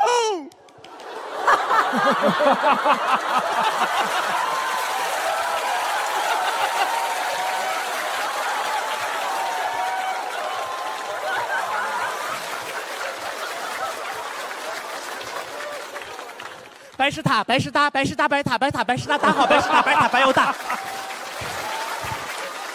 [17.06, 20.52] 白石塔，白石搭，白石搭，白塔，白塔，白石搭，搭好白石塔，白塔白又大。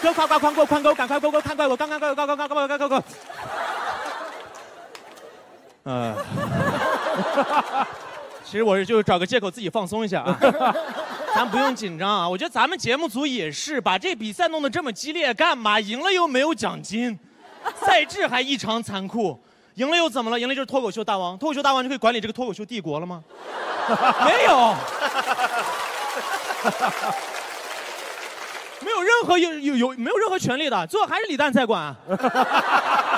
[0.00, 3.04] 哥夸夸快过宽沟，赶快过过看怪我，刚刚刚刚刚刚刚刚刚刚。
[5.84, 6.16] 嗯。
[8.42, 10.38] 其实我是就找个借口自己放松一下啊，
[11.34, 12.26] 咱不用紧张啊。
[12.26, 15.78] 我觉得咱们节目组也是把这比赛弄得这么激烈，干嘛？
[15.78, 17.18] 赢了又没有奖金，
[17.84, 19.38] 赛制还异常残酷，
[19.74, 20.40] 赢了又怎么了？
[20.40, 23.22] 赢了就是脱口秀大王，脱口秀大王就可以管理这个脱口秀帝国了吗？
[24.24, 24.74] 没有，
[28.80, 31.94] 没有任何有有有没有任何权利的，最后还是李诞在管。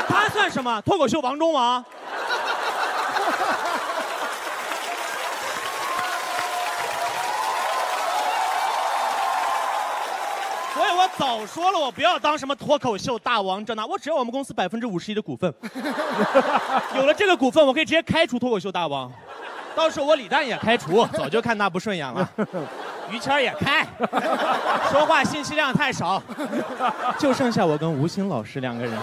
[0.08, 0.80] 他算什么？
[0.82, 1.84] 脱口秀王中王？
[10.74, 15.52] 所以我早说了，我不要当什么脱口秀大王这那，我只要我们公司百分之五十一的股份。
[16.96, 19.10] 有了这个股份，我可以直接开除脱口秀大王，
[19.74, 22.28] 到时候我李诞也开除， 早就看他不顺眼了。
[23.10, 23.86] 于谦也开，
[24.90, 26.22] 说话信息量太少，
[27.18, 28.98] 就剩下我跟吴昕老师两个人，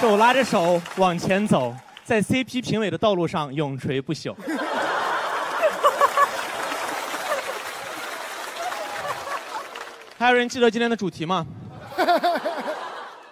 [0.00, 4.34] 手拉着手往前走，在 CP 评委的道路上永垂不朽。
[10.16, 11.44] 还有人记得今天的主题吗？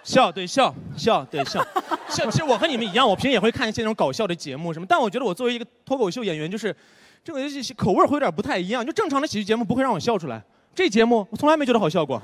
[0.03, 1.65] 笑，对笑，笑，对，笑。
[2.13, 6.75] 其实我和你们一样，我平时也会看一些那种搞笑的节目什么，但我觉得我作为一个脱口秀演员，就是
[7.23, 7.39] 这个
[7.75, 8.85] 口味会有点不太一样。
[8.85, 10.41] 就正常的喜剧节目不会让我笑出来，
[10.75, 12.21] 这节目我从来没觉得好笑过。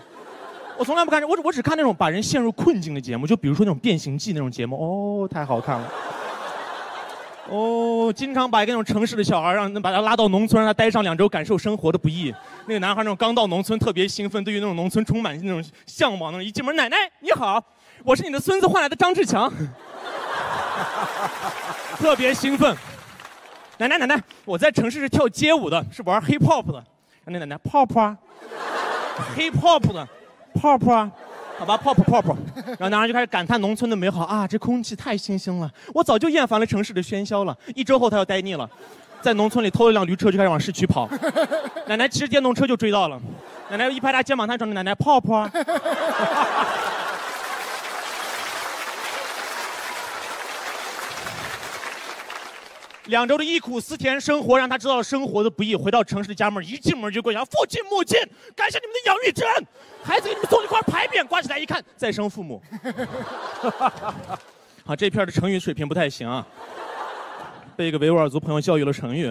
[0.77, 5.91] 我从来不看，我我只看那种把人陷入困境的节目，就比如说那种《变形记》那种节目，哦，太好看了。
[7.49, 12.33] 哦，经常把一个那种城市的小孩，让把他拉到农村，让他待上两周，感受生活的不易。
[12.67, 16.31] 那个男孩那种刚到农村，特别兴奋，对于那种农村充满那种向往。
[16.31, 17.61] 那种一进门，奶奶你好，
[18.09, 19.47] 我是你的孙子换来的张志强，
[21.99, 22.75] 特别兴奋。
[23.77, 26.83] 奶奶奶奶，我在城市是跳街舞的，是玩 hip hop 的。
[27.25, 28.17] 那奶奶泡泡啊，
[29.37, 30.07] hip hop 的，
[30.59, 31.11] 泡泡啊。
[31.59, 32.35] 好吧，泡泡泡泡，
[32.65, 37.55] 然后男孩就开始感叹农村的美好啊，这空气太清新了，我早就厌烦了城市的喧嚣了。
[37.75, 38.67] 一周后他要呆腻了，
[39.21, 41.07] 在农村里偷了辆驴车就开始往市区跑，
[41.85, 43.21] 奶奶骑着电动车就追到了，
[43.69, 45.47] 奶奶一拍他肩膀，他说：“奶奶泡泡。”
[53.09, 55.75] 两周的忆苦思甜生活让他知道了生活的不易。
[55.75, 58.17] 回到城市的家门，一进门就跪下：“父亲母亲，
[58.55, 59.67] 感谢你们的养育之恩，
[60.03, 62.61] 孩子给你们送了一块牌匾，挂起来一看，再生父母。
[64.85, 66.45] ”啊，这片的成语水平不太行啊，
[67.75, 69.25] 被一个维吾尔族朋友教育了成语，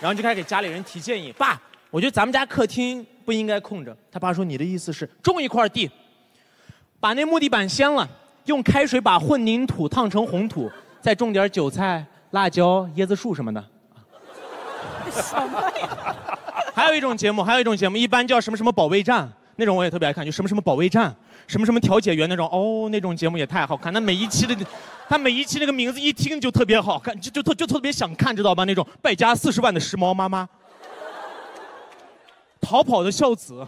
[0.00, 5.90] 然后就开始给家里人提建议：“爸，我觉得咱们家客厅不应该空着。”他爸说：“你的意思是种一块地，
[7.00, 8.08] 把那木地板掀了，
[8.44, 10.70] 用开水把混凝土烫成红土。”
[11.02, 13.62] 再种点韭菜、辣椒、椰子树什么的。
[15.10, 16.16] 什么呀？
[16.72, 21.14] 还有一种节目，还有一种节目，一般叫什么什么保卫战，那种我也特别爱看，就什么什么保卫战，
[21.46, 22.48] 什么什么调解员那种。
[22.50, 24.56] 哦，那种节目也太好看，那每一期的，
[25.08, 28.64] 他每一期那个名字一听就特别好看，就就特就特别想看，知道吧？
[28.64, 30.48] 那种败家四十万的时髦妈妈，
[32.60, 33.66] 逃跑的孝子，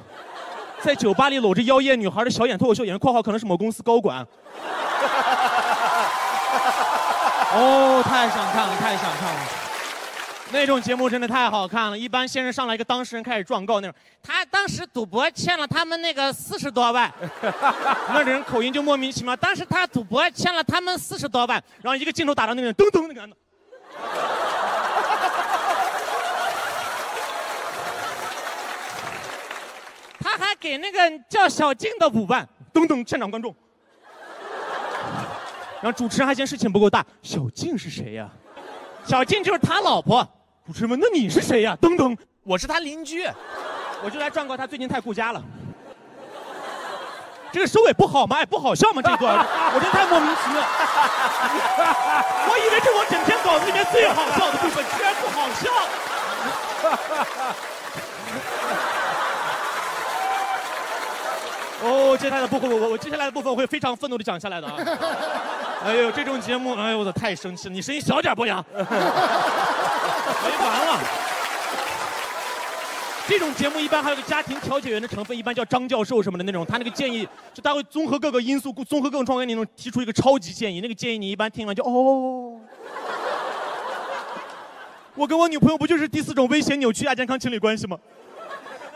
[0.81, 4.27] 在酒吧里搂着妖艳女孩的小眼脱口秀演员（括号可能是某公司高管）。
[7.57, 9.41] 哦，太想看了，太想看了！
[10.51, 11.97] 那种节目真的太好看了。
[11.97, 17.13] 一般先是上来一个当事人开始状告那种，他当时赌博欠了他们那个四十多万，
[18.13, 19.37] 那人口音就莫名其妙。
[19.37, 23.29] 当时他赌博欠了他们四十多万，然后一个镜头打到那个人，噔噔那个，
[30.19, 30.99] 他还给那个
[31.29, 33.55] 叫小静的五万，噔噔现场观众。
[35.85, 38.27] 然后主持人还嫌事情不够大，小静是谁呀？
[39.05, 40.27] 小静就是他老婆。
[40.67, 43.29] 主持人问：“那你是谁呀？”噔噔，我是他邻居，
[44.03, 45.45] 我就来状告他最近太顾家了。
[47.53, 48.37] 这个收尾不好吗？
[48.39, 49.03] 哎，不好笑吗？
[49.03, 49.37] 这段
[49.77, 50.63] 我真太莫名其妙。
[52.49, 55.71] 我以为是我整篇稿子里面最好笑的部分，居然不好笑。
[61.87, 64.77] 哦，接下来的部分，我我我接下来的部分我会非常愤怒的讲下来的啊！
[65.85, 67.75] 哎呦，这种节目，哎呦，我操太生气了！
[67.75, 68.65] 你声音小点，博洋。
[68.73, 68.83] 没
[70.65, 70.99] 完了！
[73.29, 80.81] 这种节目一般还有个家庭调解员的成分，一般叫张教授什么的那种，他那个建议就他会综合各个因素，综合各种状况，那种提出一个超级建议。
[80.81, 82.59] 那个建议你一般听完就哦。
[85.15, 87.99] 我跟我女朋友不就是第四种危险扭曲亚健康情侣关系吗？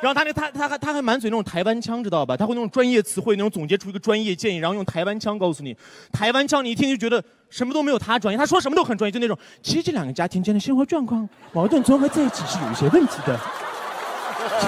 [0.00, 2.36] 然后他那他他还他还满嘴那种台湾腔，知道吧？
[2.36, 5.76] 他会那种专业词汇，那种总结出一个专业建议，然后用台湾腔告诉你。
[6.12, 9.36] 台湾腔你一听就觉得什么都没有他专业，他说什么都很专业，就那种。
[9.62, 13.38] 其实这两个家庭间的生活状况矛盾综合在一起是有一些问题的。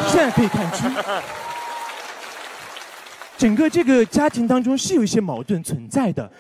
[0.09, 0.89] 现在可以看出，
[3.39, 6.31] 整个这个家庭当中是有一些矛盾存在的。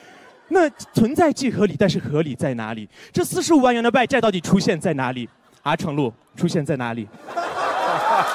[0.48, 2.88] 那存在即合理，但是合理在哪里？
[3.12, 5.28] 这四十五万元的外债到底出现在哪里？
[5.62, 7.06] 啊，程璐出现在哪里？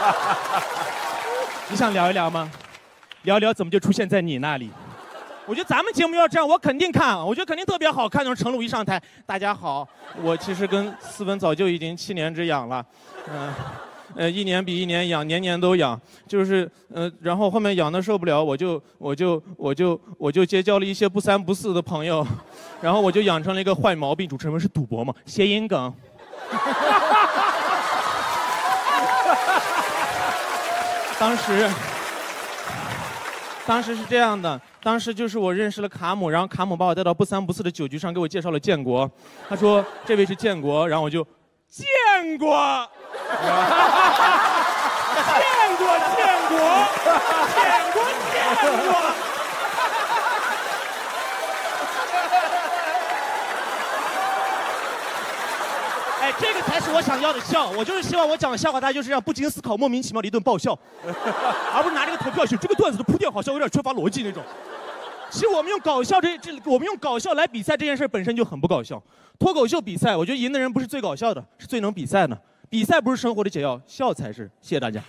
[1.70, 2.50] 你想聊一聊吗？
[3.24, 4.70] 聊聊怎么就出现在你那里？
[5.48, 8.26] 我觉得咱们节目要这样，我肯定看，我觉得肯定特别好看。
[8.26, 9.88] 就是程璐一上台，大家好，
[10.22, 12.86] 我其实跟思文早就已经七年之痒了，
[13.32, 13.54] 嗯、
[14.16, 22.26] 呃，一年比一年痒，年年都痒，就是呃，然后后面痒的受不了，我就我就我就我就结交了一些不三不四的朋友，
[22.82, 25.94] 然后我就养成了一个坏毛病，主持人是赌博嘛，谐音梗。
[31.18, 31.70] 当时，
[33.66, 39.10] 当时是这样的，当时就是我认识了卡姆，然后卡姆把我带到不三不四的酒局上，给我介绍了建国，
[39.50, 41.26] 他说这位是建国，然后我就
[41.70, 41.86] 建
[42.38, 42.88] 国，
[43.28, 43.38] 建
[45.78, 46.58] 国，建国，
[47.56, 47.98] 建国，
[48.62, 49.25] 建国。
[56.38, 57.70] 这个才是我想要的笑。
[57.70, 60.78] 我就是希望我讲的笑话，大家就是这样不经思考、莫名其妙的一顿爆笑，
[61.74, 64.44] 而不是拿这个投票去这个段子的铺垫好笑，有点缺乏逻辑那种。
[65.30, 69.02] 其实我们用搞笑这这，我们用搞笑来比赛这件事本身就很不搞笑。
[69.40, 72.38] 脱口秀比赛，我觉得赢的人不是最搞笑的，是最能比赛的。
[72.70, 74.50] 比赛不是生活的解药，笑才是。
[74.62, 75.02] 谢谢大家。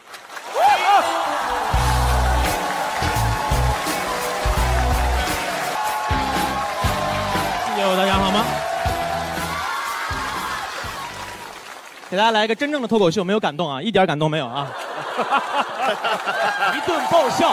[7.75, 8.45] 谢谢我，大家好吗？
[12.09, 14.71] 给大家来一个真正的脱口秀，没有感动啊，一点感动没有啊！
[16.77, 17.53] 一顿爆笑，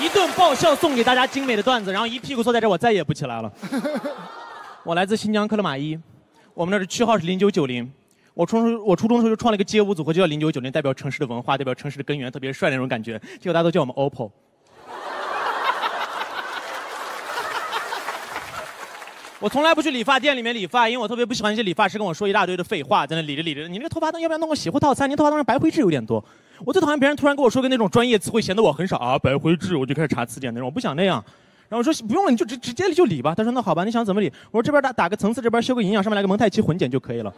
[0.00, 3.52] 一顿爆笑送给大家精美的段子，然后一屁股坐在这儿，我再也不起来了。
[4.82, 5.96] 我来自新疆克勒玛依，
[6.52, 7.88] 我们那儿的区号是零九九零。
[8.34, 13.16] 我初中我初中的时候就创了一个街舞组合，就叫零九九零，代表城市的文化，代表城市的根源，特别帅那种感觉。
[13.38, 14.28] 结果大家都叫我们 OPPO。
[19.44, 25.10] 我从来不去理发店里面理发，因为我特别不喜欢一些理发师跟我说一大堆的废话，在那理着理着，你这个头发要不要弄个洗护套餐？
[25.10, 26.24] 你头发当中白灰质有点多。
[26.64, 31.22] 我最讨厌别人突然跟我说个那种专业词汇，显得我很少啊，白灰质，我就开始查词典那种，我不想那样。
[31.68, 33.34] 然后我说不用了，你就直直接就理吧。
[33.34, 34.32] 他说那好吧，你想怎么理？
[34.50, 37.30] 我说这边打打个层次，这边修个营养，上面来个蒙太奇混剪就可以了。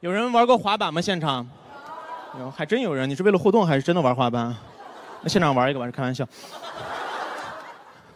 [0.00, 0.98] 有人玩过滑板吗？
[0.98, 1.46] 现场？
[2.38, 3.06] 有，还真有人。
[3.06, 4.56] 你是为了互动还是真的玩滑板？
[5.20, 6.26] 那现场玩一个吧，是开玩笑。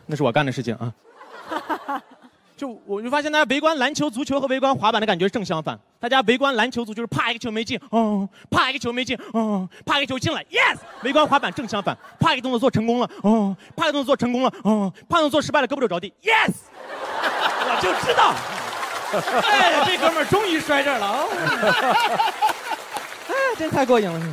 [0.06, 0.90] 那是我干的事情啊。
[2.56, 5.78] 就我就发现大家围观篮球、足球和围观滑板的感觉正相反。
[6.00, 10.78] 大家围观篮球、足球是啪一个球没进，哦，啪一个球没进，哦，啪一个球进了，yes。
[11.02, 16.52] 围观滑板正相反，啪一个动作做成功了，哦，啪一个动作做成功了，哦，啪动作失败了，胳膊肘着地，yes。
[17.68, 18.32] 我就知道，
[19.50, 21.24] 哎，这哥们儿终于摔这儿了啊！
[23.28, 24.26] 哎，真太过瘾了。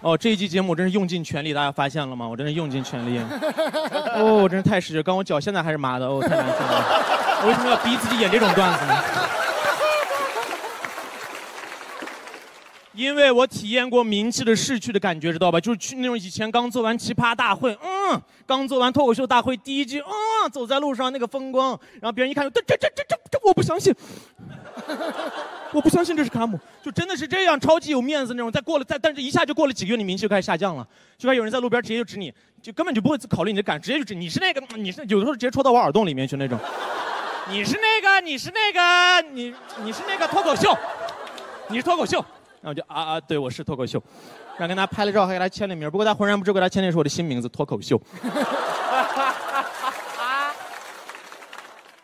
[0.00, 2.26] 哦，这一期节目我真是用尽全力，大家发现了吗？
[2.26, 3.18] 我真是用尽全力。
[4.14, 6.84] 哦，我真是太使劲，刚我脚现在还是麻的，哦，太难受了。
[7.42, 8.94] 我为什么要逼自己演这种段子呢？
[12.94, 15.60] 因为我体验过名气的逝去的感觉，知道吧？
[15.60, 23.94] 就是去那种以前刚做完奇葩大会，嗯，刚做完脱口秀大会第一季，嗯，走在路上那个风光，然后别人一看，这这这这这这，我不相信。
[25.72, 28.50] 我不相信这是卡姆，就真的是这样，超级有面子那种。
[28.50, 30.86] 再过了，再但是一下就过了几个月，你名气就开始下降了，
[31.18, 36.58] 就开始有人在路边直接就指你，就根本就不会考虑你的感，直接就指你是那个，你是有的时候直接戳到我耳洞里面去那种。
[37.50, 40.76] 你是那个，你是那个，你你是那个脱口秀，
[41.68, 42.24] 你是脱口秀，
[42.60, 44.02] 然后就啊啊，对我是脱口秀，
[44.58, 45.90] 然后跟他拍了照，还给他签了名。
[45.90, 48.00] 不过他浑然不知，给他签的是我的新名字脱口秀。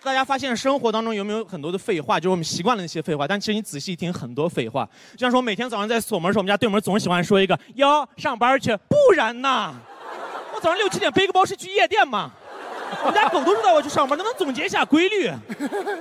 [0.04, 2.20] 大家发现生活当中有没有很多的废话？
[2.20, 4.86] 就是我们习惯了那些废话，但其实你仔细一听，很多废话。
[5.12, 9.74] 就像说，每天早上在锁门时候，我们家对门总是喜欢说一个“哟，上班去”，不然呢？
[10.54, 12.30] 我早上六七点背个包是去夜店吗？
[13.00, 15.32] 我们家狗都知道我去上班，能不能总结一下规律？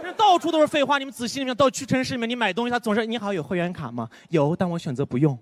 [0.04, 5.38] 这到处都是废话，你们仔细里面到屈臣氏里面，你买东西，他总是“你好，有会员卡吗？”有，但我选择不用。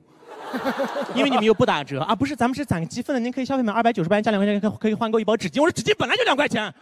[1.16, 2.14] 因为你们又不打折啊！
[2.14, 5.62] 不是，咱们是攒积分的，您可以消费满二百九十八元加两块钱，可以可以换购一包纸巾。
[5.62, 6.74] 我说纸巾本来就两块钱，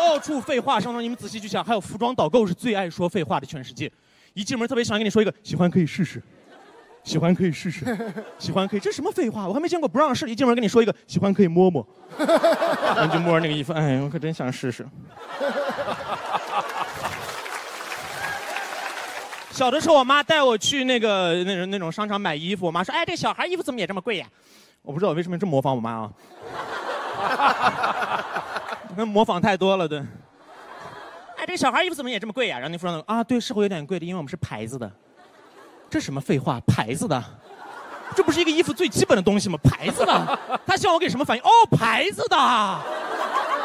[0.00, 0.80] 到处废话。
[0.80, 3.92] 上头你们仔细去想，还有服装导购是最爱说废话的，全世界。
[4.32, 6.22] 一进门特别喜欢跟你说一个，喜欢可以试试，
[7.04, 7.84] 喜欢可以试试，
[8.38, 9.46] 喜欢可以，这什么废话？
[9.46, 10.26] 我还没见过不让试。
[10.30, 11.86] 一进门跟你说一个，喜欢可以摸摸，
[12.16, 14.86] 然后就摸着那个衣服，哎，我可真想试试。
[19.50, 24.26] 小的时候，我妈带我去那个那种那种商场买衣服，我妈说：“哎，这小孩衣服怎么也这么贵呀？”
[24.80, 26.10] 我不知道为什么这么模仿我妈啊，
[28.96, 29.98] 那模仿太多了，对。
[31.36, 32.58] 哎，这小孩衣服怎么也这么贵呀？
[32.58, 34.90] 然后那服装啊，对，是会有点贵的，因为我们是牌子的。
[35.88, 36.60] 这什么废话？
[36.66, 37.22] 牌子的？
[38.14, 39.56] 这不是一个衣服最基本的东西吗？
[39.62, 41.42] 牌子的，他希望我给什么反应？
[41.42, 42.80] 哦，牌子的，哦，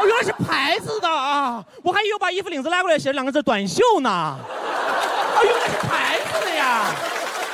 [0.06, 1.66] 原来是牌子的啊！
[1.84, 4.10] 我还以为把衣服领子拉过来写了两个字“短袖”呢。
[4.10, 6.94] 哦，原来是牌子的呀！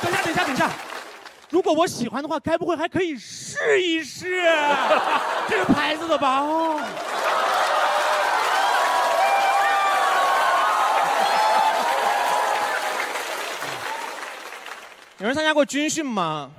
[0.02, 0.70] 等一下，等一下，等一下。
[1.50, 4.42] 如果我喜欢的话，该不会还可以试一试？
[5.48, 6.40] 这是牌子的吧？
[6.40, 6.80] 哦。
[15.22, 16.50] 有人参加过军训吗？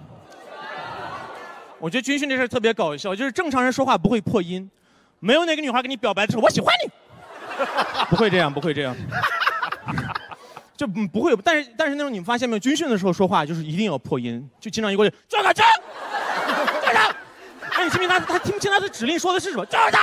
[1.80, 4.72] 我觉得军训这事特别搞笑，就是正常人说话不会破音，
[5.20, 6.89] 没有哪个女孩跟你表白的时候，我喜欢你，
[8.09, 8.95] 不会这样，不会这样，
[10.78, 11.36] 就不会。
[11.43, 15.68] 但是但是那种你们发现没有，军训的时候说话就是一定要破音，就经常一过去，站个站，
[16.82, 17.16] 站着。
[17.76, 19.66] 哎，你信不信他他听不清他的指令说的是什么？
[19.66, 19.99] 站着，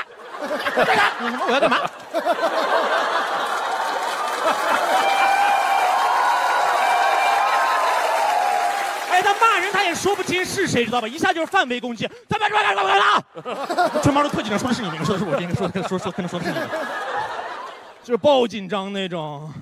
[0.84, 1.02] 站着。
[1.22, 1.46] 你什么？
[1.46, 1.78] 我要干嘛？
[9.72, 11.08] 他也说不清是谁，知道吧？
[11.08, 12.98] 一下就是范围攻击，他妈他妈他妈
[13.90, 16.56] 他全班都特紧张，说的是你们，说的是我，应该说说说可能说的是你，
[18.02, 19.52] 就是爆紧张那种。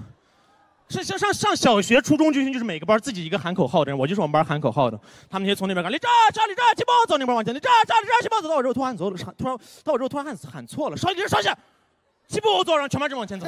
[0.90, 4.98] 是像上上小学、初中军训就是每个班自己一个喊口号的人，我就是我们班喊口号的。
[5.28, 8.48] 他们那些从那边看，立正，站立正，起跑走那边往前，立正，站立正，起跑走。
[8.48, 11.54] 到我这突然走了，突然到我这突然喊喊错了，稍一稍下，
[12.26, 13.46] 起步走，然后全班人往前走。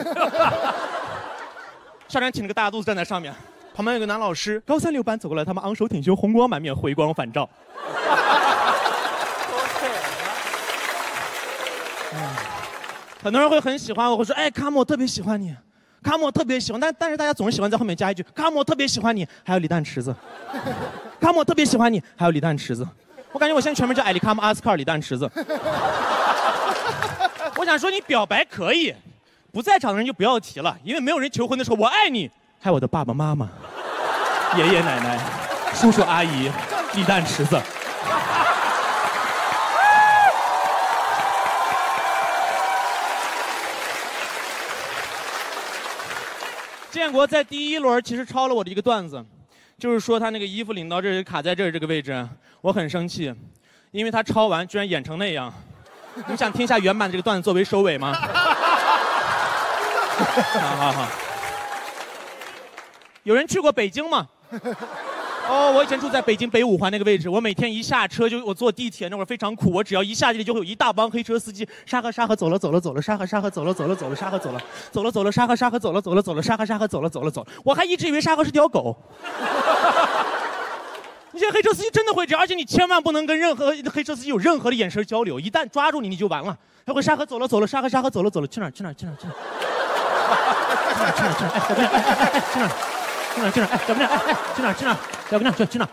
[2.09, 3.35] 校长挺着个大肚子站在上面，
[3.75, 7.49] 旁边有个男老师，高三六班走过来，他们昂首挺胸，红光满面，回光返照。
[13.23, 15.55] 很多人会很喜欢我，会说：“哎，卡姆，我特别喜欢你。”
[16.03, 20.17] 卡姆特别喜欢，但但是大家总是喜欢在后面加一句：“卡姆特别喜欢你。”还有李诞池子，
[21.21, 22.03] 卡姆特别喜欢你。
[22.17, 22.89] 还有李诞池子，
[23.33, 25.31] 我感觉我现在全名叫艾利卡姆阿斯卡尔李诞池子。
[27.57, 28.95] 我想说，你表白可以，
[29.53, 32.31] 不在场的人就不要提了，因为没有人求婚的时候我爱你。
[32.63, 33.49] 还有我的爸爸妈妈、
[34.55, 35.19] 爷爷奶奶、
[35.75, 36.53] 叔叔阿姨、
[36.93, 37.59] 鸡蛋池子。
[46.91, 49.25] 建国在第一轮其实抄了我的一个段子，
[49.79, 52.29] 就是说他那个衣服领到这儿卡在这儿这个位置，
[52.61, 53.35] 我很生气，
[53.91, 55.51] 因为他抄完居然演成那样。
[56.15, 58.13] 你们想听一下原版的这个段子作为收尾吗？
[60.13, 61.09] 好 好好。
[63.25, 64.27] 有人去过北京吗？
[65.49, 74.61] 哦，我以前住在北京北五环那个位置，我每天一下车就我坐地铁那会儿非常苦，我只要一下地就会有一大帮黑车司机沙河沙河走了走了走了沙河沙河走了走了走了沙河走了
[74.93, 78.97] 走了走了沙河沙河走了走了走了沙河沙河走了走了走，我还一直以为沙河是条狗。
[81.33, 86.57] 那些黑车司机真的会这样，而且你千万不能跟任何黑车司机有任何的眼神交流，一旦抓住你你就完了。
[86.87, 89.33] 他会沙河走了走了沙河沙河走了走了去哪去哪去哪去哪？
[90.95, 91.51] 去哪去哪去哪？
[92.31, 92.69] 哎，去哪？
[93.35, 93.69] 去哪儿去哪儿？
[93.71, 94.97] 哎，小姑娘，哎哎，去哪儿去哪儿？
[95.31, 95.89] 小姑娘，去去哪儿？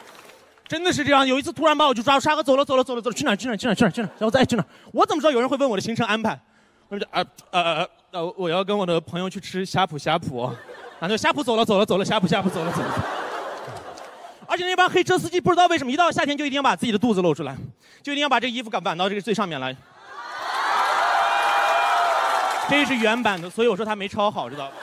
[0.68, 1.26] 真的是这样。
[1.26, 4.10] 有一次突然把我就抓住，沙哥走了走了走了走了，去哪儿去哪儿去哪去哪去哪？
[4.20, 4.66] 小伙子，哎去哪儿？
[4.92, 6.40] 我怎么知道有人会问我的行程安排？
[6.90, 10.42] 我说啊呃呃呃，我要跟我的朋友去吃呷哺呷哺，
[11.00, 12.88] 啊就呷哺走了走了走了呷哺呷哺走了走了。
[14.50, 17.56] 而且那帮黑车司机不知道为什么一到夏天就一定要把自己的肚子露出来，
[18.02, 19.76] 就一定要把这个衣服赶挽到这个最上面来。
[22.70, 24.74] 这是原版的，所以我说他没抄好，知道吧？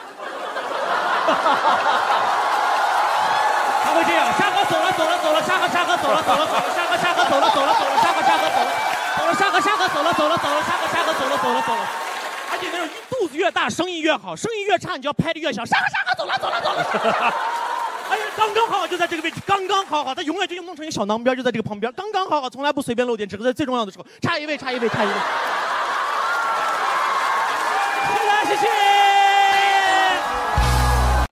[3.95, 8.67] 会这样，沙河走了走了走了，沙河沙河走了走了走了，沙河沙河走了走了走了，沙河沙河走了
[9.15, 11.87] 走了，沙河沙河走了走了走了，沙河沙河走了走了走了。
[12.51, 15.63] 而且那种肚子越大，声音越好，声音越差，你就要拍的越小。
[15.65, 16.85] 沙河沙河走了走了走了。
[18.11, 25.13] 哎呀，刚刚好就在这个位置，刚刚好好，他永远就弄成一个小囊边，就在这个旁边，刚刚好好，从来不随便露点，只是在最重要的时候，差一位，差一位，差一位。
[28.47, 29.04] 谢谢，谢谢。